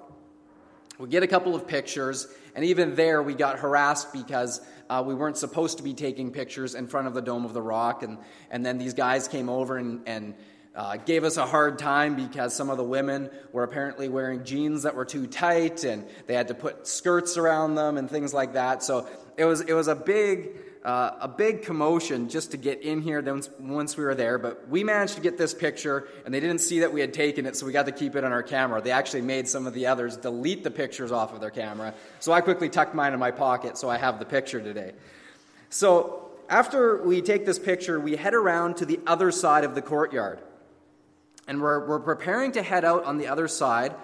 We 1.00 1.08
get 1.08 1.24
a 1.24 1.28
couple 1.28 1.56
of 1.56 1.68
pictures, 1.68 2.28
and 2.56 2.66
even 2.66 2.96
there 2.96 3.22
we 3.22 3.36
got 3.36 3.60
harassed 3.60 4.12
because 4.12 4.62
uh, 4.90 5.04
we 5.06 5.14
weren't 5.14 5.38
supposed 5.38 5.78
to 5.78 5.84
be 5.84 5.94
taking 5.94 6.32
pictures 6.32 6.74
in 6.76 6.88
front 6.88 7.08
of 7.08 7.14
the 7.14 7.22
Dome 7.22 7.46
of 7.46 7.54
the 7.54 7.62
Rock. 7.62 8.04
And, 8.04 8.18
and 8.50 8.66
then 8.66 8.78
these 8.78 8.94
guys 8.94 9.28
came 9.28 9.48
over 9.48 9.78
and, 9.78 10.02
and 10.08 10.34
uh, 10.78 10.96
gave 10.96 11.24
us 11.24 11.38
a 11.38 11.46
hard 11.46 11.80
time 11.80 12.16
because 12.16 12.56
some 12.56 12.70
of 12.70 12.78
the 12.78 12.84
women 12.84 13.32
were 13.52 13.64
apparently 13.64 14.08
wearing 14.08 14.44
jeans 14.44 14.84
that 14.84 14.96
were 14.96 15.06
too 15.06 15.26
tight 15.26 15.84
and 15.84 16.06
they 16.28 16.36
had 16.36 16.48
to 16.50 16.54
put 16.54 16.88
skirts 16.88 17.36
around 17.36 17.74
them 17.74 17.98
and 17.98 18.10
things 18.10 18.32
like 18.32 18.54
that. 18.54 18.84
So 18.84 19.08
it 19.38 19.46
was, 19.46 19.62
it 19.62 19.74
was 19.74 19.88
a 19.88 19.96
big. 19.96 20.50
Uh, 20.86 21.18
a 21.20 21.28
big 21.28 21.64
commotion 21.64 22.30
just 22.30 22.52
to 22.52 22.56
get 22.56 22.82
in 22.82 23.02
here 23.02 23.22
once, 23.22 23.50
once 23.60 23.98
we 23.98 24.06
were 24.06 24.16
there, 24.16 24.38
but 24.38 24.70
we 24.70 24.86
managed 24.86 25.16
to 25.16 25.22
get 25.22 25.38
this 25.38 25.54
picture, 25.54 26.08
and 26.24 26.34
they 26.34 26.40
didn't 26.40 26.60
see 26.60 26.80
that 26.80 26.94
we 26.94 27.02
had 27.02 27.14
taken 27.14 27.46
it, 27.46 27.58
so 27.58 27.66
we 27.66 27.74
got 27.74 27.88
to 27.88 27.92
keep 27.92 28.16
it 28.16 28.24
on 28.24 28.32
our 28.32 28.44
camera. 28.44 28.82
They 28.82 28.92
actually 28.92 29.24
made 29.24 29.50
some 29.50 29.68
of 29.68 29.74
the 29.74 29.88
others 29.88 30.16
delete 30.16 30.64
the 30.64 30.72
pictures 30.72 31.12
off 31.12 31.34
of 31.34 31.42
their 31.42 31.50
camera, 31.50 31.94
so 32.22 32.32
I 32.32 32.40
quickly 32.40 32.70
tucked 32.70 32.96
mine 32.96 33.12
in 33.12 33.20
my 33.20 33.32
pocket, 33.32 33.78
so 33.78 33.90
I 33.90 33.98
have 33.98 34.18
the 34.18 34.24
picture 34.24 34.62
today. 34.62 34.94
So 35.70 36.32
after 36.48 37.04
we 37.04 37.22
take 37.22 37.46
this 37.46 37.60
picture, 37.60 38.00
we 38.00 38.16
head 38.16 38.36
around 38.36 38.78
to 38.78 38.86
the 38.86 39.02
other 39.06 39.32
side 39.32 39.66
of 39.66 39.76
the 39.76 39.82
courtyard 39.82 40.40
and 41.48 41.62
we're, 41.62 41.88
we're 41.88 42.00
preparing 42.00 42.52
to 42.54 42.62
head 42.62 42.86
out 42.86 43.06
on 43.06 43.18
the 43.18 43.28
other 43.28 43.48
side. 43.48 43.96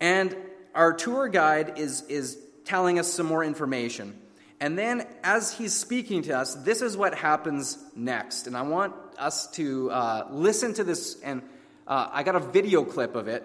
And 0.00 0.36
our 0.74 0.92
tour 0.92 1.28
guide 1.28 1.78
is, 1.78 2.02
is 2.08 2.38
telling 2.64 2.98
us 2.98 3.12
some 3.12 3.26
more 3.26 3.44
information. 3.44 4.18
And 4.60 4.78
then, 4.78 5.06
as 5.22 5.52
he's 5.52 5.74
speaking 5.74 6.22
to 6.22 6.38
us, 6.38 6.54
this 6.54 6.80
is 6.80 6.96
what 6.96 7.14
happens 7.14 7.78
next. 7.94 8.46
And 8.46 8.56
I 8.56 8.62
want 8.62 8.94
us 9.18 9.50
to 9.52 9.90
uh, 9.90 10.28
listen 10.30 10.72
to 10.74 10.84
this. 10.84 11.20
And 11.20 11.42
uh, 11.86 12.08
I 12.10 12.22
got 12.22 12.36
a 12.36 12.40
video 12.40 12.84
clip 12.84 13.14
of 13.14 13.28
it. 13.28 13.44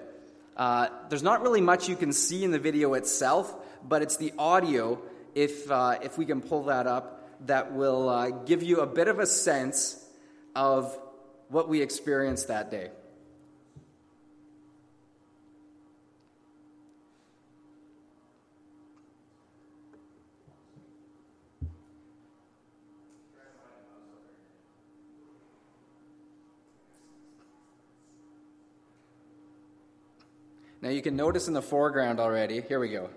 Uh, 0.55 0.87
there's 1.09 1.23
not 1.23 1.41
really 1.41 1.61
much 1.61 1.89
you 1.89 1.95
can 1.95 2.13
see 2.13 2.43
in 2.43 2.51
the 2.51 2.59
video 2.59 2.93
itself, 2.93 3.53
but 3.87 4.01
it's 4.01 4.17
the 4.17 4.33
audio, 4.37 5.01
if, 5.35 5.69
uh, 5.71 5.97
if 6.01 6.17
we 6.17 6.25
can 6.25 6.41
pull 6.41 6.63
that 6.63 6.87
up, 6.87 7.45
that 7.47 7.73
will 7.73 8.09
uh, 8.09 8.29
give 8.29 8.61
you 8.63 8.81
a 8.81 8.87
bit 8.87 9.07
of 9.07 9.19
a 9.19 9.25
sense 9.25 10.05
of 10.55 10.97
what 11.47 11.69
we 11.69 11.81
experienced 11.81 12.49
that 12.49 12.69
day. 12.69 12.89
Now 30.81 30.88
you 30.99 31.03
can 31.03 31.15
notice 31.15 31.47
in 31.47 31.53
the 31.53 31.61
foreground 31.61 32.19
already, 32.19 32.59
here 32.59 32.77
we 32.77 32.89
go. 32.89 33.09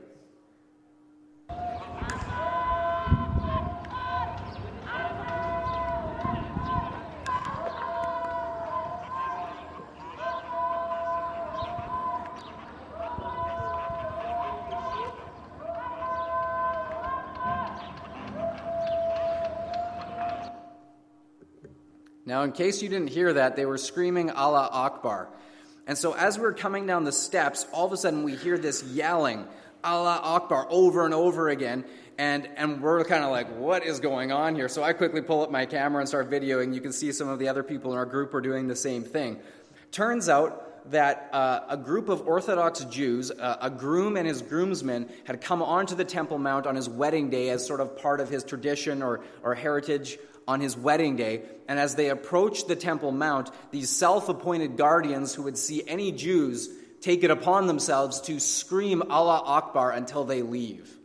Now, 22.24 22.44
in 22.44 22.52
case 22.52 22.80
you 22.80 22.88
didn't 22.88 23.08
hear 23.08 23.32
that, 23.32 23.56
they 23.56 23.66
were 23.66 23.76
screaming 23.76 24.30
Allah 24.30 24.68
Akbar. 24.70 25.28
And 25.92 25.98
so 25.98 26.14
as 26.14 26.38
we're 26.38 26.54
coming 26.54 26.86
down 26.86 27.04
the 27.04 27.12
steps, 27.12 27.66
all 27.70 27.84
of 27.84 27.92
a 27.92 27.98
sudden 27.98 28.22
we 28.22 28.34
hear 28.34 28.56
this 28.56 28.82
yelling, 28.82 29.46
Allah 29.84 30.20
Akbar, 30.22 30.66
over 30.70 31.04
and 31.04 31.12
over 31.12 31.50
again. 31.50 31.84
And, 32.16 32.48
and 32.56 32.80
we're 32.80 33.04
kind 33.04 33.22
of 33.22 33.30
like, 33.30 33.54
what 33.58 33.84
is 33.84 34.00
going 34.00 34.32
on 34.32 34.54
here? 34.54 34.70
So 34.70 34.82
I 34.82 34.94
quickly 34.94 35.20
pull 35.20 35.42
up 35.42 35.50
my 35.50 35.66
camera 35.66 36.00
and 36.00 36.08
start 36.08 36.30
videoing. 36.30 36.72
You 36.72 36.80
can 36.80 36.94
see 36.94 37.12
some 37.12 37.28
of 37.28 37.38
the 37.38 37.48
other 37.48 37.62
people 37.62 37.92
in 37.92 37.98
our 37.98 38.06
group 38.06 38.32
are 38.32 38.40
doing 38.40 38.68
the 38.68 38.74
same 38.74 39.04
thing. 39.04 39.38
Turns 39.90 40.30
out 40.30 40.90
that 40.90 41.28
uh, 41.30 41.60
a 41.68 41.76
group 41.76 42.08
of 42.08 42.26
Orthodox 42.26 42.86
Jews, 42.86 43.30
uh, 43.30 43.58
a 43.60 43.68
groom 43.68 44.16
and 44.16 44.26
his 44.26 44.40
groomsmen, 44.40 45.10
had 45.24 45.42
come 45.42 45.62
onto 45.62 45.94
the 45.94 46.06
Temple 46.06 46.38
Mount 46.38 46.66
on 46.66 46.74
his 46.74 46.88
wedding 46.88 47.28
day 47.28 47.50
as 47.50 47.66
sort 47.66 47.80
of 47.80 47.98
part 47.98 48.20
of 48.20 48.30
his 48.30 48.44
tradition 48.44 49.02
or, 49.02 49.20
or 49.42 49.54
heritage 49.54 50.16
on 50.46 50.60
his 50.60 50.76
wedding 50.76 51.16
day. 51.16 51.42
And 51.68 51.78
as 51.78 51.94
they 51.94 52.10
approached 52.10 52.68
the 52.68 52.76
Temple 52.76 53.12
Mount, 53.12 53.50
these 53.70 53.90
self 53.90 54.28
appointed 54.28 54.76
guardians 54.76 55.34
who 55.34 55.44
would 55.44 55.58
see 55.58 55.82
any 55.86 56.12
Jews 56.12 56.68
take 57.00 57.24
it 57.24 57.30
upon 57.30 57.66
themselves 57.66 58.20
to 58.22 58.38
scream 58.40 59.02
Allah 59.10 59.42
Akbar 59.44 59.90
until 59.90 60.24
they 60.24 60.42
leave. 60.42 60.96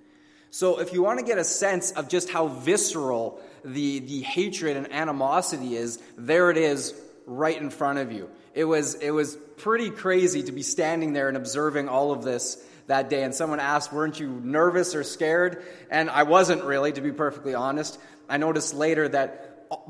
So, 0.50 0.80
if 0.80 0.94
you 0.94 1.04
want 1.04 1.20
to 1.20 1.26
get 1.26 1.38
a 1.38 1.44
sense 1.44 1.92
of 1.92 2.08
just 2.08 2.30
how 2.30 2.48
visceral 2.48 3.40
the, 3.66 4.00
the 4.00 4.22
hatred 4.22 4.78
and 4.78 4.92
animosity 4.92 5.76
is, 5.76 6.02
there 6.18 6.50
it 6.50 6.58
is 6.58 6.94
right 7.26 7.60
in 7.60 7.70
front 7.70 8.00
of 8.00 8.12
you. 8.12 8.30
It 8.54 8.64
was, 8.64 8.96
it 8.96 9.12
was 9.12 9.36
pretty 9.58 9.90
crazy 9.90 10.44
to 10.44 10.52
be 10.52 10.64
standing 10.64 11.14
there 11.14 11.28
and 11.28 11.38
observing 11.38 11.90
all 11.90 12.12
of 12.12 12.24
this 12.24 12.64
that 12.88 13.10
day. 13.10 13.24
And 13.24 13.36
someone 13.36 13.60
asked, 13.60 13.94
Weren't 13.94 14.20
you 14.20 14.30
nervous 14.44 14.96
or 14.96 15.04
scared? 15.04 15.64
And 15.92 16.10
I 16.10 16.24
wasn't 16.24 16.64
really, 16.64 16.92
to 16.94 17.02
be 17.02 17.12
perfectly 17.12 17.54
honest. 17.54 18.00
I 18.30 18.38
noticed 18.38 18.74
later 18.74 19.08
that 19.10 19.48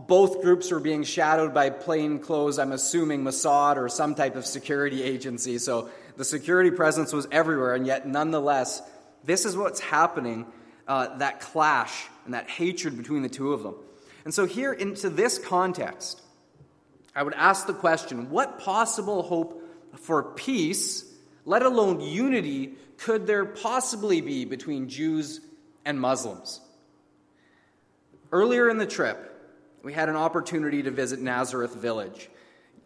both 0.08 0.42
groups 0.42 0.72
were 0.72 0.80
being 0.80 1.04
shadowed 1.04 1.54
by 1.54 1.70
plain 1.70 2.20
clothes, 2.20 2.58
I'm 2.60 2.72
assuming 2.72 3.24
Mossad 3.24 3.78
or 3.78 3.90
some 3.90 4.16
type 4.16 4.36
of 4.36 4.46
security 4.46 5.04
agency. 5.04 5.60
So 5.60 5.90
the 6.16 6.26
security 6.26 6.72
presence 6.72 7.14
was 7.14 7.28
everywhere, 7.32 7.76
and 7.76 7.86
yet, 7.86 8.08
nonetheless, 8.08 8.82
this 9.24 9.46
is 9.46 9.56
what's 9.56 9.80
happening 9.80 10.46
uh, 10.88 11.18
that 11.18 11.42
clash 11.42 12.08
and 12.26 12.34
that 12.34 12.50
hatred 12.50 12.98
between 12.98 13.22
the 13.22 13.30
two 13.30 13.54
of 13.54 13.62
them. 13.62 13.76
And 14.26 14.34
so, 14.34 14.46
here 14.46 14.74
into 14.74 15.10
this 15.10 15.38
context, 15.38 16.22
I 17.16 17.24
would 17.24 17.34
ask 17.34 17.68
the 17.68 17.74
question 17.74 18.30
what 18.30 18.60
possible 18.60 19.22
hope 19.22 19.64
for 20.00 20.24
peace, 20.24 21.06
let 21.46 21.62
alone 21.62 22.00
unity, 22.00 22.76
could 22.98 23.28
there 23.28 23.46
possibly 23.46 24.22
be 24.22 24.46
between 24.46 24.90
Jews 24.90 25.40
and 25.86 26.00
Muslims? 26.00 26.62
Earlier 28.32 28.70
in 28.70 28.78
the 28.78 28.86
trip, 28.86 29.34
we 29.84 29.94
had 29.94 30.10
an 30.10 30.18
opportunity 30.18 30.84
to 30.84 30.92
visit 30.92 31.22
Nazareth 31.22 31.74
Village. 31.74 32.30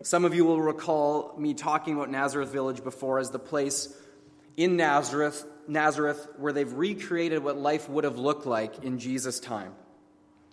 Some 0.04 0.23
of 0.23 0.36
you 0.36 0.45
will 0.45 0.62
recall 0.62 1.36
me 1.38 1.56
talking 1.56 1.95
about 1.95 2.12
Nazareth 2.12 2.49
Village 2.49 2.84
before 2.84 3.17
as 3.17 3.32
the 3.32 3.39
place 3.39 3.95
in 4.56 4.77
Nazareth, 4.77 5.43
Nazareth 5.67 6.27
where 6.38 6.54
they've 6.54 6.71
recreated 6.71 7.43
what 7.43 7.58
life 7.58 7.89
would 7.89 8.04
have 8.04 8.19
looked 8.19 8.45
like 8.45 8.84
in 8.84 8.99
Jesus' 8.99 9.39
time. 9.39 9.73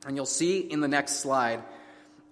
And 0.06 0.16
you'll 0.16 0.24
see 0.24 0.60
in 0.60 0.80
the 0.80 0.88
next 0.88 1.16
slide 1.16 1.62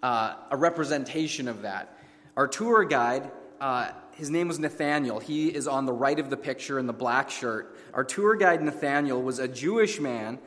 uh, 0.02 0.36
a 0.50 0.56
representation 0.56 1.48
of 1.48 1.62
that. 1.62 1.94
Our 2.38 2.48
tour 2.48 2.84
guide, 2.84 3.30
uh, 3.60 3.90
his 4.12 4.30
name 4.30 4.48
was 4.48 4.58
Nathaniel. 4.58 5.20
He 5.20 5.54
is 5.54 5.68
on 5.68 5.84
the 5.84 5.92
right 5.92 6.18
of 6.18 6.30
the 6.30 6.36
picture 6.38 6.78
in 6.78 6.86
the 6.86 6.94
black 6.94 7.28
shirt. 7.28 7.76
Our 7.92 8.04
tour 8.04 8.34
guide, 8.34 8.62
Nathaniel, 8.62 9.22
was 9.22 9.38
a 9.40 9.48
Jewish 9.48 10.00
man 10.00 10.38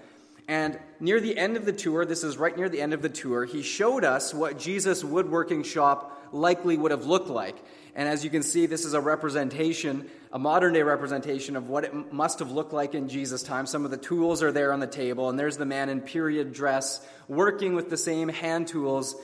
and 0.50 0.80
near 1.00 1.20
the 1.20 1.38
end 1.38 1.58
of 1.58 1.66
the 1.66 1.72
tour, 1.72 2.06
this 2.06 2.24
is 2.24 2.36
right 2.36 2.58
near 2.58 2.70
the 2.70 2.82
end 2.82 2.96
of 2.96 3.04
the 3.04 3.10
tour, 3.10 3.46
he 3.46 3.62
showed 3.62 4.04
us 4.04 4.34
what 4.34 4.58
Jesus' 4.58 5.04
woodworking 5.04 5.62
shop 5.62 6.28
likely 6.32 6.76
would 6.76 6.90
have 6.90 7.06
looked 7.06 7.30
like. 7.30 7.56
And 7.94 8.10
as 8.10 8.24
you 8.24 8.32
can 8.32 8.42
see, 8.42 8.66
this 8.66 8.84
is 8.84 8.96
a 8.96 9.00
representation, 9.00 10.10
a 10.34 10.40
modern 10.40 10.74
day 10.74 10.82
representation 10.82 11.56
of 11.56 11.70
what 11.70 11.84
it 11.84 12.12
must 12.12 12.40
have 12.40 12.50
looked 12.50 12.74
like 12.74 12.96
in 12.96 13.10
Jesus' 13.10 13.44
time. 13.44 13.68
Some 13.68 13.86
of 13.86 13.92
the 13.92 13.98
tools 13.98 14.42
are 14.42 14.52
there 14.52 14.74
on 14.74 14.80
the 14.80 14.88
table, 14.88 15.30
and 15.30 15.38
there's 15.38 15.58
the 15.58 15.68
man 15.68 15.88
in 15.88 16.02
period 16.02 16.52
dress 16.52 17.08
working 17.28 17.76
with 17.76 17.92
the 17.92 17.98
same 17.98 18.28
hand 18.28 18.68
tools 18.68 19.16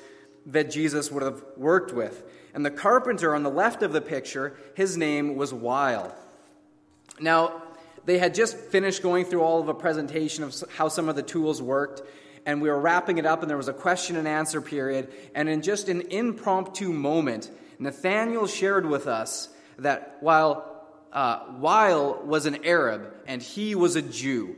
that 0.45 0.69
Jesus 0.69 1.11
would 1.11 1.23
have 1.23 1.43
worked 1.57 1.91
with. 1.91 2.23
And 2.53 2.63
the 2.63 2.69
carpenter 2.69 3.33
on 3.33 3.41
the 3.41 3.49
left 3.49 3.81
of 3.81 3.93
the 3.93 4.01
picture, 4.01 4.55
his 4.75 4.95
name 4.95 5.37
was 5.37 5.51
Weil. 5.51 6.15
Now, 7.19 7.63
they 8.05 8.17
had 8.17 8.35
just 8.35 8.57
finished 8.57 9.01
going 9.01 9.25
through 9.25 9.41
all 9.41 9.59
of 9.59 9.67
a 9.67 9.73
presentation 9.73 10.43
of 10.43 10.55
how 10.75 10.87
some 10.87 11.09
of 11.09 11.15
the 11.15 11.23
tools 11.23 11.61
worked, 11.61 12.01
and 12.45 12.61
we 12.61 12.69
were 12.69 12.79
wrapping 12.79 13.17
it 13.17 13.25
up, 13.25 13.41
and 13.41 13.49
there 13.49 13.57
was 13.57 13.67
a 13.67 13.73
question 13.73 14.15
and 14.15 14.27
answer 14.27 14.61
period. 14.61 15.11
And 15.33 15.49
in 15.49 15.61
just 15.61 15.89
an 15.89 16.01
impromptu 16.11 16.93
moment, 16.93 17.49
Nathaniel 17.79 18.47
shared 18.47 18.85
with 18.85 19.07
us 19.07 19.49
that 19.79 20.17
Weil 20.21 20.71
uh, 21.11 21.39
was 22.23 22.45
an 22.45 22.63
Arab 22.65 23.13
and 23.25 23.41
he 23.41 23.73
was 23.73 23.95
a 23.95 24.01
Jew, 24.01 24.55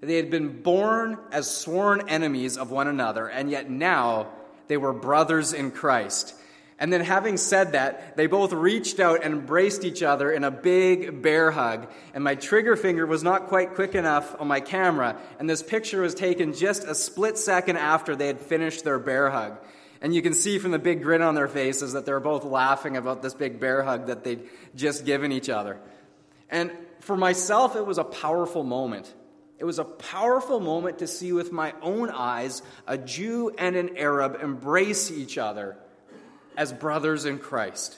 they 0.00 0.16
had 0.16 0.30
been 0.30 0.62
born 0.62 1.18
as 1.30 1.54
sworn 1.54 2.08
enemies 2.08 2.56
of 2.56 2.70
one 2.70 2.88
another, 2.88 3.28
and 3.28 3.50
yet 3.50 3.68
now 3.68 4.28
they 4.66 4.78
were 4.78 4.94
brothers 4.94 5.52
in 5.52 5.70
Christ. 5.70 6.34
And 6.80 6.90
then, 6.90 7.02
having 7.02 7.36
said 7.36 7.72
that, 7.72 8.16
they 8.16 8.26
both 8.26 8.54
reached 8.54 9.00
out 9.00 9.22
and 9.22 9.34
embraced 9.34 9.84
each 9.84 10.02
other 10.02 10.32
in 10.32 10.44
a 10.44 10.50
big 10.50 11.20
bear 11.20 11.50
hug. 11.50 11.86
And 12.14 12.24
my 12.24 12.36
trigger 12.36 12.74
finger 12.74 13.06
was 13.06 13.22
not 13.22 13.48
quite 13.48 13.74
quick 13.74 13.94
enough 13.94 14.34
on 14.40 14.48
my 14.48 14.60
camera, 14.60 15.18
and 15.38 15.48
this 15.48 15.62
picture 15.62 16.00
was 16.00 16.14
taken 16.14 16.54
just 16.54 16.84
a 16.84 16.94
split 16.94 17.36
second 17.36 17.76
after 17.76 18.16
they 18.16 18.28
had 18.28 18.40
finished 18.40 18.82
their 18.82 18.98
bear 18.98 19.28
hug. 19.28 19.58
And 20.00 20.14
you 20.14 20.22
can 20.22 20.32
see 20.32 20.58
from 20.58 20.70
the 20.70 20.78
big 20.78 21.02
grin 21.02 21.20
on 21.20 21.34
their 21.34 21.48
faces 21.48 21.92
that 21.92 22.06
they're 22.06 22.18
both 22.18 22.44
laughing 22.44 22.96
about 22.96 23.20
this 23.20 23.34
big 23.34 23.60
bear 23.60 23.82
hug 23.82 24.06
that 24.06 24.24
they'd 24.24 24.48
just 24.74 25.04
given 25.04 25.32
each 25.32 25.50
other. 25.50 25.78
And 26.48 26.72
for 27.00 27.14
myself, 27.14 27.76
it 27.76 27.84
was 27.84 27.98
a 27.98 28.04
powerful 28.04 28.64
moment. 28.64 29.12
It 29.58 29.64
was 29.64 29.78
a 29.78 29.84
powerful 29.84 30.58
moment 30.58 31.00
to 31.00 31.06
see 31.06 31.32
with 31.32 31.52
my 31.52 31.74
own 31.82 32.08
eyes 32.08 32.62
a 32.86 32.96
Jew 32.96 33.50
and 33.58 33.76
an 33.76 33.98
Arab 33.98 34.38
embrace 34.40 35.10
each 35.10 35.36
other 35.36 35.76
as 36.56 36.72
brothers 36.72 37.24
in 37.24 37.38
Christ. 37.38 37.96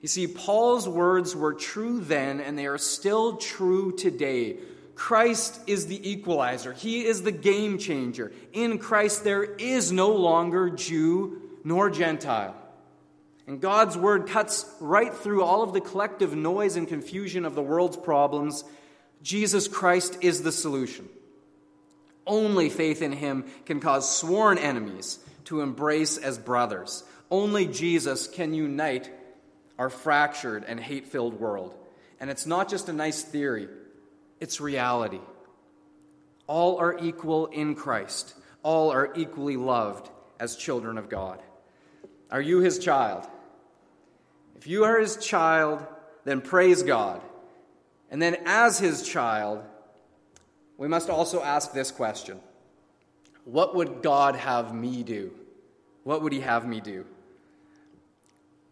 You 0.00 0.08
see, 0.08 0.26
Paul's 0.26 0.88
words 0.88 1.34
were 1.34 1.54
true 1.54 2.00
then, 2.00 2.40
and 2.40 2.56
they 2.56 2.66
are 2.66 2.78
still 2.78 3.36
true 3.36 3.92
today. 3.96 4.58
Christ 4.94 5.60
is 5.66 5.86
the 5.86 6.10
equalizer, 6.10 6.72
He 6.72 7.04
is 7.04 7.22
the 7.22 7.32
game 7.32 7.78
changer. 7.78 8.32
In 8.52 8.78
Christ, 8.78 9.24
there 9.24 9.44
is 9.44 9.92
no 9.92 10.10
longer 10.10 10.70
Jew 10.70 11.42
nor 11.64 11.90
Gentile. 11.90 12.54
And 13.46 13.60
God's 13.60 13.96
word 13.96 14.28
cuts 14.28 14.70
right 14.78 15.12
through 15.12 15.42
all 15.42 15.62
of 15.62 15.72
the 15.72 15.80
collective 15.80 16.36
noise 16.36 16.76
and 16.76 16.86
confusion 16.86 17.44
of 17.44 17.54
the 17.54 17.62
world's 17.62 17.96
problems. 17.96 18.62
Jesus 19.22 19.68
Christ 19.68 20.18
is 20.20 20.42
the 20.42 20.52
solution. 20.52 21.08
Only 22.26 22.68
faith 22.68 23.00
in 23.00 23.12
Him 23.12 23.46
can 23.64 23.80
cause 23.80 24.14
sworn 24.14 24.58
enemies 24.58 25.18
to 25.46 25.62
embrace 25.62 26.18
as 26.18 26.36
brothers. 26.36 27.04
Only 27.30 27.66
Jesus 27.66 28.26
can 28.26 28.54
unite 28.54 29.10
our 29.78 29.90
fractured 29.90 30.64
and 30.66 30.80
hate 30.80 31.06
filled 31.06 31.38
world. 31.38 31.74
And 32.20 32.30
it's 32.30 32.46
not 32.46 32.68
just 32.68 32.88
a 32.88 32.92
nice 32.92 33.22
theory, 33.22 33.68
it's 34.40 34.60
reality. 34.60 35.20
All 36.46 36.78
are 36.78 36.98
equal 36.98 37.46
in 37.46 37.74
Christ, 37.74 38.34
all 38.62 38.90
are 38.90 39.12
equally 39.14 39.56
loved 39.56 40.10
as 40.40 40.56
children 40.56 40.98
of 40.98 41.08
God. 41.08 41.42
Are 42.30 42.40
you 42.40 42.58
his 42.58 42.78
child? 42.78 43.26
If 44.56 44.66
you 44.66 44.84
are 44.84 44.98
his 44.98 45.16
child, 45.16 45.86
then 46.24 46.40
praise 46.40 46.82
God. 46.82 47.22
And 48.10 48.20
then, 48.20 48.38
as 48.46 48.78
his 48.78 49.06
child, 49.06 49.62
we 50.76 50.88
must 50.88 51.10
also 51.10 51.42
ask 51.42 51.72
this 51.72 51.90
question 51.90 52.40
What 53.44 53.74
would 53.74 54.02
God 54.02 54.34
have 54.36 54.74
me 54.74 55.02
do? 55.02 55.32
What 56.04 56.22
would 56.22 56.32
he 56.32 56.40
have 56.40 56.66
me 56.66 56.80
do? 56.80 57.04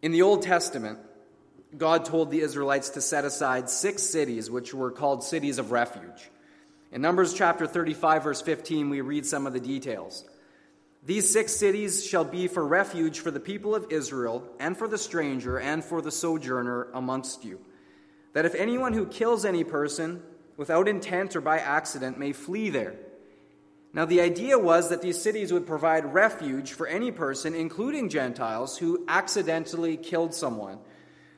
In 0.07 0.13
the 0.13 0.23
Old 0.23 0.43
Testament, 0.43 1.01
God 1.77 2.05
told 2.05 2.31
the 2.31 2.39
Israelites 2.39 2.91
to 2.91 3.01
set 3.01 3.25
aside 3.25 3.69
six 3.69 4.05
cities, 4.05 4.49
which 4.49 4.73
were 4.73 4.93
called 4.93 5.25
cities 5.25 5.59
of 5.59 5.73
refuge. 5.73 6.31
In 6.93 7.03
Numbers 7.03 7.35
chapter 7.35 7.67
35, 7.67 8.23
verse 8.23 8.41
15, 8.41 8.89
we 8.89 9.01
read 9.01 9.27
some 9.27 9.49
of 9.49 9.53
the 9.53 9.59
details. 9.59 10.25
These 11.05 11.29
six 11.29 11.57
cities 11.57 12.07
shall 12.07 12.25
be 12.25 12.47
for 12.47 12.65
refuge 12.65 13.19
for 13.19 13.33
the 13.33 13.41
people 13.41 13.75
of 13.75 13.91
Israel, 13.91 14.49
and 14.61 14.79
for 14.79 14.87
the 14.87 14.97
stranger, 14.97 15.59
and 15.59 15.85
for 15.85 16.01
the 16.01 16.13
sojourner 16.13 16.87
amongst 16.95 17.45
you. 17.45 17.59
That 18.33 18.47
if 18.47 18.55
anyone 18.55 18.93
who 18.93 19.07
kills 19.07 19.45
any 19.45 19.65
person 19.65 20.23
without 20.57 20.87
intent 20.87 21.35
or 21.35 21.41
by 21.41 21.59
accident 21.59 22.17
may 22.17 22.31
flee 22.31 22.71
there, 22.71 22.95
now, 23.97 24.05
the 24.05 24.21
idea 24.21 24.59
was 24.59 24.91
that 24.91 25.01
these 25.01 25.19
cities 25.19 25.55
would 25.55 25.67
provide 25.67 26.13
refuge 26.13 26.75
for 26.75 26.87
any 26.87 27.11
person, 27.11 27.55
including 27.55 28.11
Gentiles, 28.11 28.77
who 28.77 29.03
accidentally 29.09 29.97
killed 29.97 30.35
someone. 30.35 30.81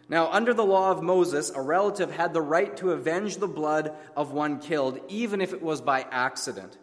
Now, 0.09 0.29
under 0.33 0.53
the 0.53 0.64
law 0.64 0.90
of 0.90 1.01
Moses, 1.01 1.53
a 1.55 1.62
relative 1.62 2.11
had 2.11 2.35
the 2.35 2.42
right 2.42 2.77
to 2.79 2.90
avenge 2.90 3.37
the 3.37 3.47
blood 3.47 3.94
of 4.16 4.33
one 4.33 4.59
killed, 4.59 4.99
even 5.07 5.40
if 5.40 5.53
it 5.53 5.62
was 5.62 5.81
by 5.81 6.05
accident. 6.11 6.77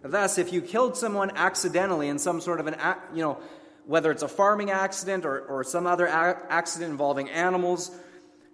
Thus, 0.00 0.38
if 0.38 0.52
you 0.52 0.62
killed 0.62 0.96
someone 0.96 1.32
accidentally 1.34 2.06
in 2.06 2.20
some 2.20 2.40
sort 2.40 2.60
of 2.60 2.68
an, 2.68 2.76
you 3.12 3.22
know, 3.22 3.40
whether 3.84 4.12
it's 4.12 4.22
a 4.22 4.28
farming 4.28 4.70
accident 4.70 5.26
or, 5.26 5.40
or 5.40 5.64
some 5.64 5.88
other 5.88 6.06
accident 6.06 6.92
involving 6.92 7.30
animals, 7.30 7.90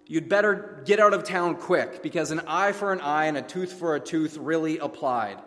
you'd 0.07 0.27
better 0.27 0.81
get 0.87 0.99
out 0.99 1.13
of 1.13 1.23
town 1.23 1.53
quick 1.53 2.01
because 2.01 2.31
an 2.31 2.41
eye 2.47 2.71
for 2.71 2.91
an 2.91 2.99
eye 2.99 3.25
and 3.25 3.37
a 3.37 3.43
tooth 3.43 3.73
for 3.73 3.95
a 3.95 3.99
tooth 3.99 4.37
really 4.37 4.79
applied. 4.79 5.37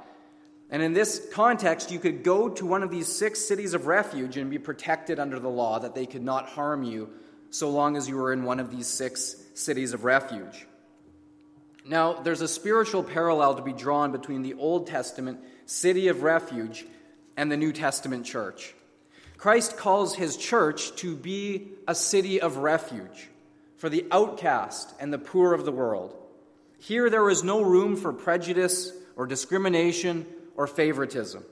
And 0.71 0.83
in 0.83 0.93
this 0.95 1.29
context, 1.33 1.91
you 1.91 1.99
could 1.99 2.25
go 2.25 2.49
to 2.49 2.67
one 2.67 2.83
of 2.83 2.91
these 2.91 3.07
six 3.07 3.41
cities 3.41 3.75
of 3.75 3.87
refuge 3.87 4.37
and 4.37 4.51
be 4.51 4.59
protected 4.59 5.21
under 5.21 5.39
the 5.39 5.49
law 5.49 5.79
that 5.79 5.95
they 5.95 6.07
could 6.07 6.25
not 6.25 6.49
harm 6.49 6.83
you 6.83 7.11
so 7.51 7.71
long 7.71 7.97
as 7.97 8.09
you 8.09 8.17
were 8.17 8.33
in 8.33 8.43
one 8.43 8.59
of 8.59 8.71
these 8.71 8.87
six 8.87 9.37
cities 9.55 9.93
of 9.93 10.05
refuge. 10.05 10.67
Now, 11.85 12.15
there's 12.15 12.41
a 12.41 12.49
spiritual 12.49 13.05
parallel 13.05 13.55
to 13.55 13.63
be 13.63 13.73
drawn 13.73 14.11
between 14.11 14.43
the 14.43 14.55
Old 14.55 14.89
Testament 14.89 15.39
city 15.67 16.09
of 16.09 16.25
refuge 16.25 16.85
and 17.37 17.51
the 17.51 17.57
New 17.57 17.73
Testament 17.73 18.27
church. 18.27 18.75
Christ 19.39 19.77
calls 19.77 20.17
his 20.17 20.37
church 20.37 20.97
to 20.97 21.15
be 21.15 21.69
a 21.87 21.95
city 21.95 22.41
of 22.41 22.57
refuge 22.57 23.29
for 23.77 23.89
the 23.89 24.07
outcast 24.11 24.95
and 24.99 25.13
the 25.13 25.19
poor 25.19 25.53
of 25.53 25.65
the 25.65 25.73
world. 25.73 26.17
Here, 26.79 27.09
there 27.09 27.31
is 27.31 27.45
no 27.45 27.63
room 27.63 27.97
for 27.97 28.13
prejudice 28.13 28.93
or 29.15 29.27
discrimination 29.27 30.27
or 30.57 30.67
favoritism. 30.67 31.45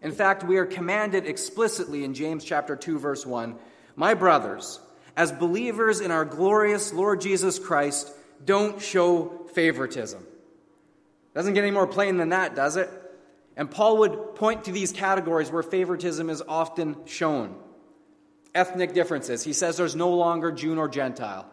In 0.00 0.12
fact, 0.12 0.42
we 0.42 0.56
are 0.56 0.66
commanded 0.66 1.26
explicitly 1.26 2.04
in 2.04 2.14
James 2.14 2.44
chapter 2.44 2.74
2 2.76 2.98
verse 2.98 3.24
1, 3.24 3.56
"My 3.94 4.14
brothers, 4.14 4.80
as 5.16 5.30
believers 5.30 6.00
in 6.00 6.10
our 6.10 6.24
glorious 6.24 6.92
Lord 6.92 7.20
Jesus 7.20 7.58
Christ, 7.58 8.10
don't 8.44 8.80
show 8.80 9.46
favoritism." 9.54 10.26
Doesn't 11.34 11.54
get 11.54 11.62
any 11.62 11.70
more 11.70 11.86
plain 11.86 12.16
than 12.16 12.30
that, 12.30 12.54
does 12.54 12.76
it? 12.76 12.90
And 13.56 13.70
Paul 13.70 13.98
would 13.98 14.34
point 14.34 14.64
to 14.64 14.72
these 14.72 14.92
categories 14.92 15.52
where 15.52 15.62
favoritism 15.62 16.30
is 16.30 16.42
often 16.48 16.96
shown. 17.04 17.54
Ethnic 18.54 18.92
differences. 18.92 19.44
He 19.44 19.52
says 19.52 19.76
there's 19.76 19.96
no 19.96 20.10
longer 20.10 20.52
Jew 20.52 20.78
or 20.78 20.88
Gentile. 20.88 21.46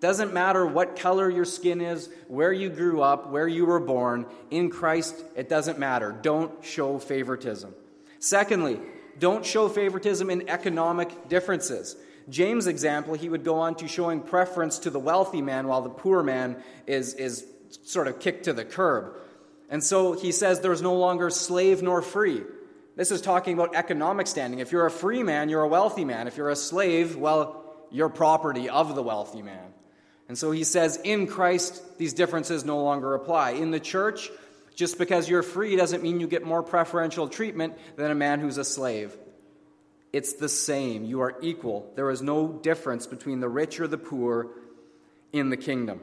Doesn't 0.00 0.34
matter 0.34 0.66
what 0.66 0.96
color 0.96 1.30
your 1.30 1.44
skin 1.44 1.80
is, 1.80 2.08
where 2.28 2.52
you 2.52 2.68
grew 2.68 3.00
up, 3.00 3.30
where 3.30 3.48
you 3.48 3.64
were 3.64 3.80
born. 3.80 4.26
In 4.50 4.70
Christ, 4.70 5.14
it 5.34 5.48
doesn't 5.48 5.78
matter. 5.78 6.12
Don't 6.20 6.64
show 6.64 6.98
favoritism. 6.98 7.74
Secondly, 8.18 8.80
don't 9.18 9.44
show 9.46 9.68
favoritism 9.68 10.30
in 10.30 10.48
economic 10.48 11.28
differences. 11.28 11.96
James' 12.28 12.66
example, 12.66 13.14
he 13.14 13.28
would 13.28 13.44
go 13.44 13.56
on 13.56 13.74
to 13.76 13.88
showing 13.88 14.20
preference 14.20 14.80
to 14.80 14.90
the 14.90 14.98
wealthy 14.98 15.42
man 15.42 15.68
while 15.68 15.82
the 15.82 15.90
poor 15.90 16.22
man 16.22 16.56
is, 16.86 17.14
is 17.14 17.46
sort 17.82 18.08
of 18.08 18.18
kicked 18.18 18.44
to 18.44 18.52
the 18.52 18.64
curb. 18.64 19.14
And 19.68 19.82
so 19.82 20.12
he 20.12 20.32
says 20.32 20.60
there's 20.60 20.82
no 20.82 20.94
longer 20.94 21.30
slave 21.30 21.82
nor 21.82 22.02
free. 22.02 22.42
This 22.96 23.10
is 23.10 23.20
talking 23.20 23.54
about 23.54 23.74
economic 23.74 24.26
standing. 24.26 24.60
If 24.60 24.72
you're 24.72 24.86
a 24.86 24.90
free 24.90 25.22
man, 25.22 25.48
you're 25.48 25.62
a 25.62 25.68
wealthy 25.68 26.04
man. 26.04 26.28
If 26.28 26.36
you're 26.36 26.50
a 26.50 26.56
slave, 26.56 27.16
well, 27.16 27.64
you're 27.90 28.08
property 28.08 28.68
of 28.68 28.94
the 28.94 29.02
wealthy 29.02 29.42
man. 29.42 29.73
And 30.28 30.38
so 30.38 30.50
he 30.50 30.64
says, 30.64 30.98
in 31.04 31.26
Christ, 31.26 31.98
these 31.98 32.14
differences 32.14 32.64
no 32.64 32.82
longer 32.82 33.14
apply. 33.14 33.52
In 33.52 33.70
the 33.70 33.80
church, 33.80 34.30
just 34.74 34.98
because 34.98 35.28
you're 35.28 35.42
free 35.42 35.76
doesn't 35.76 36.02
mean 36.02 36.20
you 36.20 36.26
get 36.26 36.44
more 36.44 36.62
preferential 36.62 37.28
treatment 37.28 37.74
than 37.96 38.10
a 38.10 38.14
man 38.14 38.40
who's 38.40 38.58
a 38.58 38.64
slave. 38.64 39.16
It's 40.12 40.34
the 40.34 40.48
same. 40.48 41.04
You 41.04 41.22
are 41.22 41.36
equal. 41.42 41.92
There 41.96 42.10
is 42.10 42.22
no 42.22 42.48
difference 42.48 43.06
between 43.06 43.40
the 43.40 43.48
rich 43.48 43.80
or 43.80 43.88
the 43.88 43.98
poor 43.98 44.48
in 45.32 45.50
the 45.50 45.56
kingdom. 45.56 46.00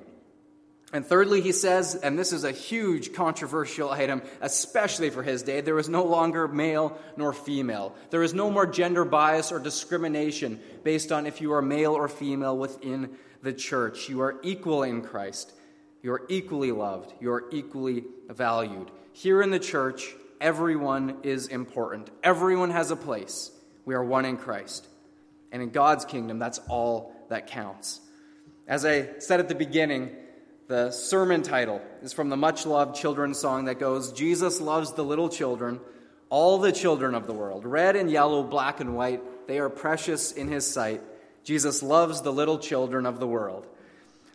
And 0.94 1.06
thirdly, 1.06 1.40
he 1.40 1.54
says, 1.54 1.96
and 1.96 2.20
this 2.20 2.34
is 2.34 2.44
a 2.44 2.52
huge 2.52 3.14
controversial 3.14 3.90
item, 3.90 4.22
especially 4.42 5.10
for 5.10 5.24
his 5.24 5.42
day, 5.42 5.62
there 5.62 5.80
is 5.80 5.88
no 5.88 6.04
longer 6.04 6.50
male 6.50 7.00
nor 7.16 7.32
female. 7.32 7.96
There 8.10 8.24
is 8.24 8.34
no 8.34 8.52
more 8.52 8.66
gender 8.68 9.06
bias 9.06 9.54
or 9.54 9.60
discrimination 9.60 10.60
based 10.84 11.14
on 11.14 11.26
if 11.26 11.40
you 11.40 11.54
are 11.54 11.62
male 11.62 11.94
or 11.94 12.10
female 12.10 12.58
within 12.58 13.12
the 13.42 13.54
church. 13.54 14.10
You 14.10 14.22
are 14.22 14.40
equal 14.44 14.84
in 14.84 15.02
Christ. 15.02 15.54
You 16.02 16.14
are 16.14 16.24
equally 16.30 16.72
loved. 16.72 17.14
You 17.20 17.32
are 17.32 17.46
equally 17.52 18.06
valued. 18.30 18.92
Here 19.14 19.42
in 19.42 19.52
the 19.52 19.60
church, 19.60 20.14
everyone 20.40 21.18
is 21.24 21.48
important, 21.48 22.10
everyone 22.24 22.72
has 22.72 22.92
a 22.92 22.96
place. 22.96 23.52
We 23.86 23.96
are 23.96 24.04
one 24.04 24.26
in 24.26 24.38
Christ. 24.38 24.88
And 25.52 25.62
in 25.62 25.70
God's 25.70 26.06
kingdom, 26.06 26.40
that's 26.40 26.60
all 26.70 27.14
that 27.30 27.48
counts. 27.48 28.00
As 28.68 28.86
I 28.86 29.20
said 29.20 29.40
at 29.40 29.50
the 29.50 29.56
beginning, 29.56 30.16
the 30.68 30.92
sermon 30.92 31.44
title 31.44 31.82
is 32.02 32.14
from 32.14 32.30
the 32.30 32.38
much 32.38 32.66
loved 32.66 32.96
children's 32.96 33.38
song 33.38 33.66
that 33.66 33.80
goes 33.80 34.14
Jesus 34.14 34.62
loves 34.62 34.94
the 34.94 35.04
little 35.04 35.28
children, 35.28 35.82
all 36.30 36.58
the 36.60 36.72
children 36.72 37.14
of 37.14 37.28
the 37.28 37.34
world, 37.34 37.66
red 37.66 37.98
and 37.98 38.10
yellow, 38.10 38.44
black 38.44 38.80
and 38.80 38.96
white. 38.96 39.48
They 39.48 39.60
are 39.60 39.70
precious 39.70 40.32
in 40.32 40.48
his 40.48 40.66
sight. 40.66 41.02
Jesus 41.44 41.82
loves 41.82 42.22
the 42.22 42.32
little 42.32 42.60
children 42.60 43.06
of 43.06 43.20
the 43.20 43.28
world. 43.28 43.68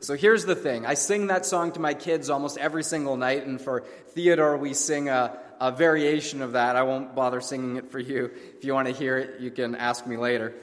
So 0.01 0.15
here's 0.15 0.45
the 0.45 0.55
thing 0.55 0.85
I 0.85 0.95
sing 0.95 1.29
that 1.29 1.47
song 1.47 1.73
to 1.73 1.81
my 1.81 1.95
kids 1.95 2.29
almost 2.31 2.59
every 2.59 2.85
single 2.85 3.17
night, 3.17 3.47
and 3.47 3.61
for 3.61 3.81
Theodore, 4.11 4.57
we 4.57 4.75
sing 4.75 5.09
a, 5.09 5.39
a 5.61 5.73
variation 5.73 6.43
of 6.43 6.53
that. 6.53 6.77
I 6.77 6.83
won't 6.83 7.15
bother 7.15 7.41
singing 7.41 7.77
it 7.77 7.91
for 7.91 7.99
you. 7.99 8.31
If 8.57 8.65
you 8.65 8.75
want 8.75 8.89
to 8.89 8.95
hear 8.95 9.19
it, 9.19 9.41
you 9.41 9.51
can 9.51 9.75
ask 9.75 10.07
me 10.07 10.17
later. 10.17 10.55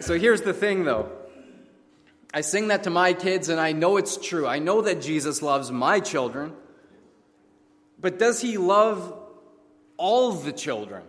So 0.00 0.18
here's 0.18 0.42
the 0.42 0.52
thing, 0.52 0.84
though. 0.84 1.10
I 2.32 2.40
sing 2.40 2.68
that 2.68 2.84
to 2.84 2.90
my 2.90 3.12
kids, 3.12 3.48
and 3.48 3.60
I 3.60 3.72
know 3.72 3.96
it's 3.96 4.16
true. 4.16 4.46
I 4.46 4.58
know 4.58 4.82
that 4.82 5.00
Jesus 5.00 5.40
loves 5.40 5.70
my 5.70 6.00
children. 6.00 6.52
But 8.00 8.18
does 8.18 8.40
he 8.40 8.58
love 8.58 9.16
all 9.96 10.32
the 10.32 10.52
children? 10.52 11.04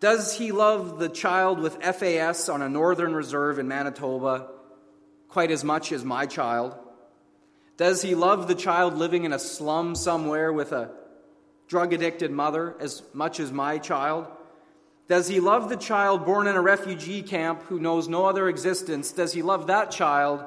Does 0.00 0.34
he 0.34 0.50
love 0.50 0.98
the 0.98 1.10
child 1.10 1.60
with 1.60 1.82
FAS 1.82 2.48
on 2.48 2.62
a 2.62 2.68
northern 2.70 3.14
reserve 3.14 3.58
in 3.58 3.68
Manitoba 3.68 4.48
quite 5.28 5.50
as 5.50 5.62
much 5.62 5.92
as 5.92 6.04
my 6.04 6.24
child? 6.24 6.74
Does 7.76 8.00
he 8.00 8.14
love 8.14 8.48
the 8.48 8.54
child 8.54 8.96
living 8.96 9.24
in 9.24 9.32
a 9.34 9.38
slum 9.38 9.94
somewhere 9.94 10.52
with 10.52 10.72
a 10.72 10.90
drug 11.68 11.92
addicted 11.92 12.30
mother 12.30 12.74
as 12.80 13.02
much 13.12 13.40
as 13.40 13.52
my 13.52 13.76
child? 13.76 14.26
Does 15.06 15.28
he 15.28 15.38
love 15.38 15.68
the 15.68 15.76
child 15.76 16.24
born 16.24 16.46
in 16.46 16.56
a 16.56 16.62
refugee 16.62 17.22
camp 17.22 17.62
who 17.64 17.78
knows 17.78 18.08
no 18.08 18.24
other 18.24 18.48
existence? 18.48 19.12
Does 19.12 19.34
he 19.34 19.42
love 19.42 19.66
that 19.66 19.90
child 19.90 20.44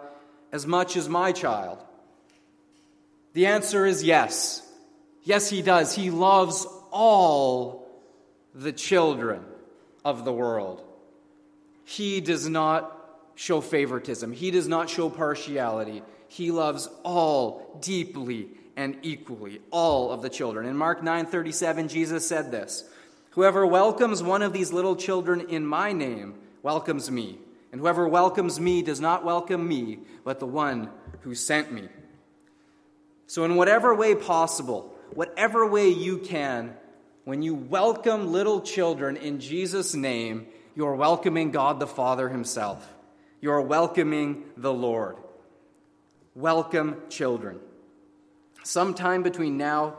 as 0.51 0.65
much 0.65 0.97
as 0.97 1.07
my 1.07 1.31
child? 1.31 1.83
The 3.33 3.47
answer 3.47 3.85
is 3.85 4.03
yes. 4.03 4.67
Yes, 5.23 5.49
he 5.49 5.61
does. 5.61 5.95
He 5.95 6.09
loves 6.09 6.65
all 6.91 7.82
the 8.53 8.71
children 8.71 9.43
of 10.05 10.25
the 10.25 10.33
world. 10.33 10.83
He 11.83 12.21
does 12.21 12.47
not 12.47 12.99
show 13.35 13.61
favoritism, 13.61 14.31
he 14.31 14.51
does 14.51 14.67
not 14.67 14.89
show 14.89 15.09
partiality. 15.09 16.03
He 16.27 16.49
loves 16.49 16.89
all 17.03 17.77
deeply 17.79 18.47
and 18.75 18.97
equally, 19.03 19.61
all 19.69 20.11
of 20.11 20.23
the 20.23 20.29
children. 20.29 20.65
In 20.65 20.75
Mark 20.75 21.01
9:37 21.01 21.87
Jesus 21.89 22.27
said 22.27 22.51
this, 22.51 22.83
Whoever 23.31 23.65
welcomes 23.65 24.21
one 24.21 24.41
of 24.41 24.53
these 24.53 24.71
little 24.71 24.95
children 24.95 25.41
in 25.41 25.65
my 25.65 25.91
name 25.91 26.35
welcomes 26.61 27.09
me. 27.09 27.39
And 27.71 27.81
whoever 27.81 28.07
welcomes 28.07 28.59
me 28.59 28.83
does 28.83 29.01
not 29.01 29.25
welcome 29.25 29.67
me, 29.67 29.99
but 30.23 30.39
the 30.39 30.45
one 30.45 30.89
who 31.21 31.33
sent 31.33 31.71
me. 31.71 31.87
So, 33.25 33.43
in 33.45 33.55
whatever 33.55 33.95
way 33.95 34.13
possible, 34.13 34.93
whatever 35.15 35.65
way 35.65 35.89
you 35.89 36.19
can, 36.19 36.75
when 37.25 37.41
you 37.41 37.55
welcome 37.55 38.31
little 38.31 38.61
children 38.61 39.15
in 39.15 39.39
Jesus' 39.39 39.95
name, 39.95 40.47
you 40.75 40.85
are 40.85 40.95
welcoming 40.95 41.51
God 41.51 41.79
the 41.79 41.87
Father 41.87 42.27
Himself. 42.27 42.85
You 43.39 43.51
are 43.51 43.61
welcoming 43.61 44.43
the 44.57 44.73
Lord. 44.73 45.17
Welcome 46.35 47.01
children. 47.09 47.59
Sometime 48.63 49.23
between 49.23 49.57
now 49.57 49.95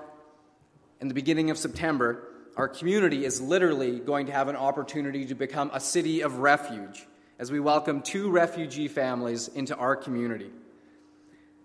and 1.01 1.09
the 1.09 1.15
beginning 1.15 1.51
of 1.51 1.57
September, 1.57 2.29
our 2.57 2.69
community 2.69 3.25
is 3.25 3.41
literally 3.41 4.01
going 4.01 4.27
to 4.27 4.33
have 4.33 4.49
an 4.49 4.57
opportunity 4.57 5.25
to 5.27 5.35
become 5.35 5.71
a 5.73 5.81
city 5.81 6.21
of 6.21 6.39
refuge 6.39 7.07
as 7.39 7.51
we 7.51 7.59
welcome 7.59 8.03
two 8.03 8.31
refugee 8.31 8.89
families 8.89 9.49
into 9.49 9.75
our 9.77 9.97
community. 9.97 10.51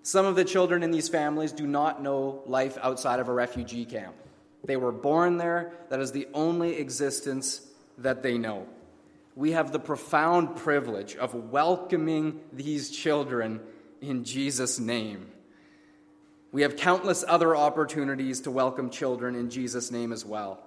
Some 0.03 0.25
of 0.25 0.35
the 0.35 0.45
children 0.45 0.83
in 0.83 0.91
these 0.91 1.09
families 1.09 1.51
do 1.51 1.67
not 1.67 2.01
know 2.01 2.43
life 2.45 2.77
outside 2.81 3.19
of 3.19 3.27
a 3.27 3.33
refugee 3.33 3.85
camp. 3.85 4.15
They 4.63 4.77
were 4.77 4.91
born 4.91 5.37
there, 5.37 5.73
that 5.89 5.99
is 5.99 6.11
the 6.11 6.27
only 6.33 6.77
existence 6.77 7.65
that 7.97 8.23
they 8.23 8.37
know. 8.37 8.67
We 9.35 9.51
have 9.51 9.71
the 9.71 9.79
profound 9.79 10.57
privilege 10.57 11.15
of 11.15 11.33
welcoming 11.33 12.41
these 12.51 12.89
children 12.89 13.61
in 14.01 14.23
Jesus' 14.23 14.79
name. 14.79 15.31
We 16.51 16.63
have 16.63 16.75
countless 16.75 17.23
other 17.27 17.55
opportunities 17.55 18.41
to 18.41 18.51
welcome 18.51 18.89
children 18.89 19.35
in 19.35 19.49
Jesus' 19.49 19.91
name 19.91 20.11
as 20.11 20.25
well. 20.25 20.63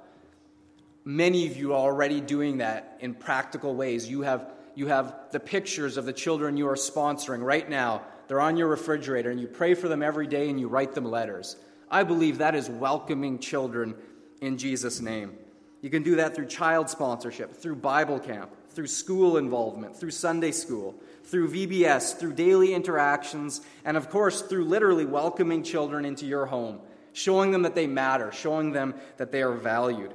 Many 1.05 1.47
of 1.49 1.57
you 1.57 1.73
are 1.73 1.79
already 1.79 2.21
doing 2.21 2.59
that 2.59 2.99
in 3.01 3.15
practical 3.15 3.75
ways. 3.75 4.09
You 4.09 4.23
have, 4.23 4.53
you 4.75 4.87
have 4.87 5.17
the 5.33 5.41
pictures 5.41 5.97
of 5.97 6.07
the 6.07 6.13
children 6.13 6.57
you 6.57 6.69
are 6.69 6.77
sponsoring 6.77 7.43
right 7.43 7.69
now. 7.69 8.03
They're 8.29 8.41
on 8.41 8.57
your 8.57 8.69
refrigerator, 8.69 9.31
and 9.31 9.41
you 9.41 9.49
pray 9.49 9.75
for 9.75 9.89
them 9.89 10.03
every 10.03 10.29
day 10.29 10.49
and 10.49 10.61
you 10.61 10.69
write 10.69 10.95
them 10.95 11.05
letters. 11.05 11.57
I 11.93 12.05
believe 12.05 12.39
that 12.39 12.55
is 12.55 12.71
welcoming 12.71 13.39
children 13.39 13.95
in 14.41 14.57
Jesus' 14.57 15.03
name. 15.03 15.37
You 15.83 15.91
can 15.91 16.03
do 16.03 16.17
that 16.17 16.35
through 16.35 16.47
child 16.47 16.89
sponsorship, 16.89 17.55
through 17.55 17.77
Bible 17.77 18.19
camp, 18.19 18.51
through 18.71 18.87
school 18.87 19.37
involvement, 19.37 19.95
through 19.95 20.13
Sunday 20.13 20.53
school, 20.53 20.95
through 21.25 21.51
VBS, 21.51 22.19
through 22.19 22.33
daily 22.33 22.73
interactions, 22.73 23.61
and 23.85 23.99
of 23.99 24.09
course, 24.09 24.41
through 24.41 24.65
literally 24.65 25.05
welcoming 25.05 25.63
children 25.63 26.07
into 26.07 26.25
your 26.25 26.47
home, 26.47 26.81
showing 27.13 27.51
them 27.51 27.63
that 27.63 27.75
they 27.75 27.87
matter, 27.87 28.33
showing 28.33 28.73
them 28.73 28.95
that 29.19 29.31
they 29.31 29.43
are 29.43 29.53
valued. 29.53 30.15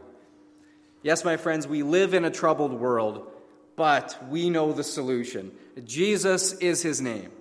Yes, 1.03 1.23
my 1.23 1.37
friends, 1.37 1.67
we 1.67 1.83
live 1.83 2.15
in 2.15 2.25
a 2.25 2.31
troubled 2.31 2.73
world, 2.73 3.31
but 3.75 4.17
we 4.29 4.49
know 4.49 4.73
the 4.73 4.83
solution. 4.83 5.51
Jesus 5.85 6.53
is 6.53 6.81
his 6.81 7.01
name. 7.01 7.31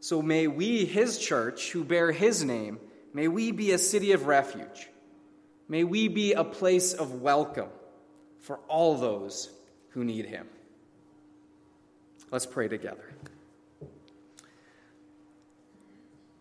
So 0.00 0.22
may 0.22 0.46
we, 0.46 0.86
his 0.86 1.18
church, 1.18 1.70
who 1.72 1.84
bear 1.84 2.12
his 2.12 2.42
name, 2.42 2.80
may 3.12 3.28
we 3.28 3.50
be 3.50 3.72
a 3.72 3.78
city 3.78 4.12
of 4.12 4.26
refuge. 4.26 4.88
May 5.68 5.84
we 5.84 6.08
be 6.08 6.32
a 6.32 6.44
place 6.44 6.92
of 6.92 7.22
welcome 7.22 7.70
for 8.40 8.58
all 8.68 8.96
those 8.96 9.50
who 9.90 10.04
need 10.04 10.26
him. 10.26 10.46
Let's 12.30 12.46
pray 12.46 12.68
together. 12.68 13.04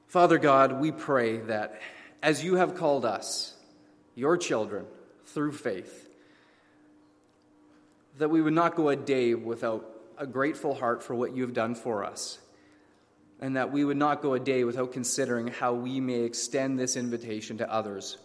Father 0.07 0.37
God, 0.37 0.81
we 0.81 0.91
pray 0.91 1.37
that 1.37 1.79
as 2.21 2.43
you 2.43 2.55
have 2.55 2.75
called 2.75 3.05
us, 3.05 3.53
your 4.15 4.35
children, 4.35 4.85
through 5.27 5.53
faith, 5.53 6.09
that 8.17 8.29
we 8.29 8.41
would 8.41 8.53
not 8.53 8.75
go 8.75 8.89
a 8.89 8.95
day 8.97 9.33
without 9.33 9.89
a 10.17 10.27
grateful 10.27 10.75
heart 10.75 11.01
for 11.01 11.15
what 11.15 11.33
you 11.33 11.43
have 11.43 11.53
done 11.53 11.75
for 11.75 12.03
us, 12.03 12.39
and 13.41 13.55
that 13.55 13.71
we 13.71 13.83
would 13.83 13.97
not 13.97 14.21
go 14.21 14.35
a 14.35 14.39
day 14.39 14.63
without 14.63 14.93
considering 14.93 15.47
how 15.47 15.73
we 15.73 15.99
may 15.99 16.21
extend 16.21 16.79
this 16.79 16.95
invitation 16.95 17.57
to 17.57 17.71
others 17.71 18.17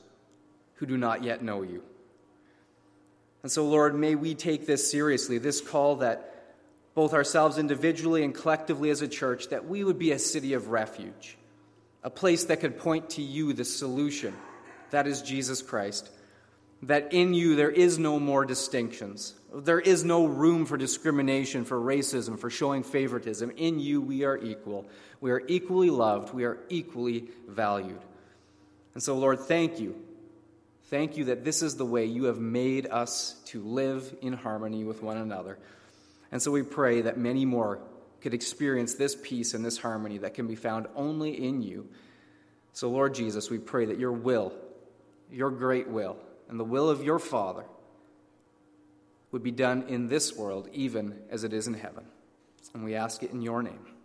who 0.74 0.86
do 0.86 0.98
not 0.98 1.24
yet 1.24 1.42
know 1.42 1.62
you. 1.62 1.82
And 3.42 3.50
so, 3.50 3.66
Lord, 3.66 3.94
may 3.94 4.14
we 4.14 4.34
take 4.34 4.66
this 4.66 4.90
seriously, 4.90 5.38
this 5.38 5.60
call 5.60 5.96
that 5.96 6.32
both 6.94 7.14
ourselves 7.14 7.58
individually 7.58 8.24
and 8.24 8.34
collectively 8.34 8.90
as 8.90 9.02
a 9.02 9.08
church, 9.08 9.48
that 9.48 9.66
we 9.66 9.84
would 9.84 9.98
be 9.98 10.12
a 10.12 10.18
city 10.18 10.52
of 10.52 10.68
refuge, 10.68 11.36
a 12.02 12.10
place 12.10 12.44
that 12.44 12.60
could 12.60 12.78
point 12.78 13.10
to 13.10 13.22
you, 13.22 13.52
the 13.52 13.64
solution, 13.64 14.34
that 14.90 15.06
is 15.06 15.22
Jesus 15.22 15.62
Christ, 15.62 16.10
that 16.82 17.12
in 17.12 17.34
you 17.34 17.56
there 17.56 17.70
is 17.70 17.98
no 17.98 18.18
more 18.18 18.44
distinctions. 18.44 19.34
There 19.54 19.80
is 19.80 20.04
no 20.04 20.26
room 20.26 20.66
for 20.66 20.76
discrimination, 20.76 21.64
for 21.64 21.78
racism, 21.78 22.38
for 22.38 22.50
showing 22.50 22.82
favoritism. 22.82 23.50
In 23.56 23.80
you, 23.80 24.00
we 24.00 24.24
are 24.24 24.36
equal. 24.36 24.86
We 25.20 25.30
are 25.30 25.42
equally 25.48 25.90
loved. 25.90 26.34
We 26.34 26.44
are 26.44 26.58
equally 26.68 27.28
valued. 27.48 28.00
And 28.94 29.02
so, 29.02 29.16
Lord, 29.16 29.40
thank 29.40 29.80
you. 29.80 29.96
Thank 30.88 31.16
you 31.16 31.24
that 31.26 31.44
this 31.44 31.62
is 31.62 31.76
the 31.76 31.86
way 31.86 32.04
you 32.04 32.24
have 32.24 32.38
made 32.38 32.86
us 32.86 33.36
to 33.46 33.62
live 33.62 34.14
in 34.22 34.34
harmony 34.34 34.84
with 34.84 35.02
one 35.02 35.16
another. 35.16 35.58
And 36.30 36.40
so 36.40 36.50
we 36.50 36.62
pray 36.62 37.02
that 37.02 37.18
many 37.18 37.44
more 37.44 37.80
could 38.20 38.34
experience 38.34 38.94
this 38.94 39.16
peace 39.20 39.54
and 39.54 39.64
this 39.64 39.78
harmony 39.78 40.18
that 40.18 40.34
can 40.34 40.46
be 40.46 40.54
found 40.54 40.86
only 40.94 41.44
in 41.44 41.62
you. 41.62 41.88
So, 42.72 42.90
Lord 42.90 43.14
Jesus, 43.14 43.50
we 43.50 43.58
pray 43.58 43.86
that 43.86 43.98
your 43.98 44.12
will, 44.12 44.52
your 45.30 45.50
great 45.50 45.88
will, 45.88 46.16
and 46.48 46.58
the 46.58 46.64
will 46.64 46.88
of 46.88 47.02
your 47.02 47.18
Father 47.18 47.64
would 49.32 49.42
be 49.42 49.50
done 49.50 49.84
in 49.88 50.08
this 50.08 50.36
world, 50.36 50.68
even 50.72 51.18
as 51.30 51.44
it 51.44 51.52
is 51.52 51.66
in 51.66 51.74
heaven. 51.74 52.04
And 52.74 52.84
we 52.84 52.94
ask 52.94 53.22
it 53.22 53.32
in 53.32 53.42
your 53.42 53.62
name. 53.62 53.95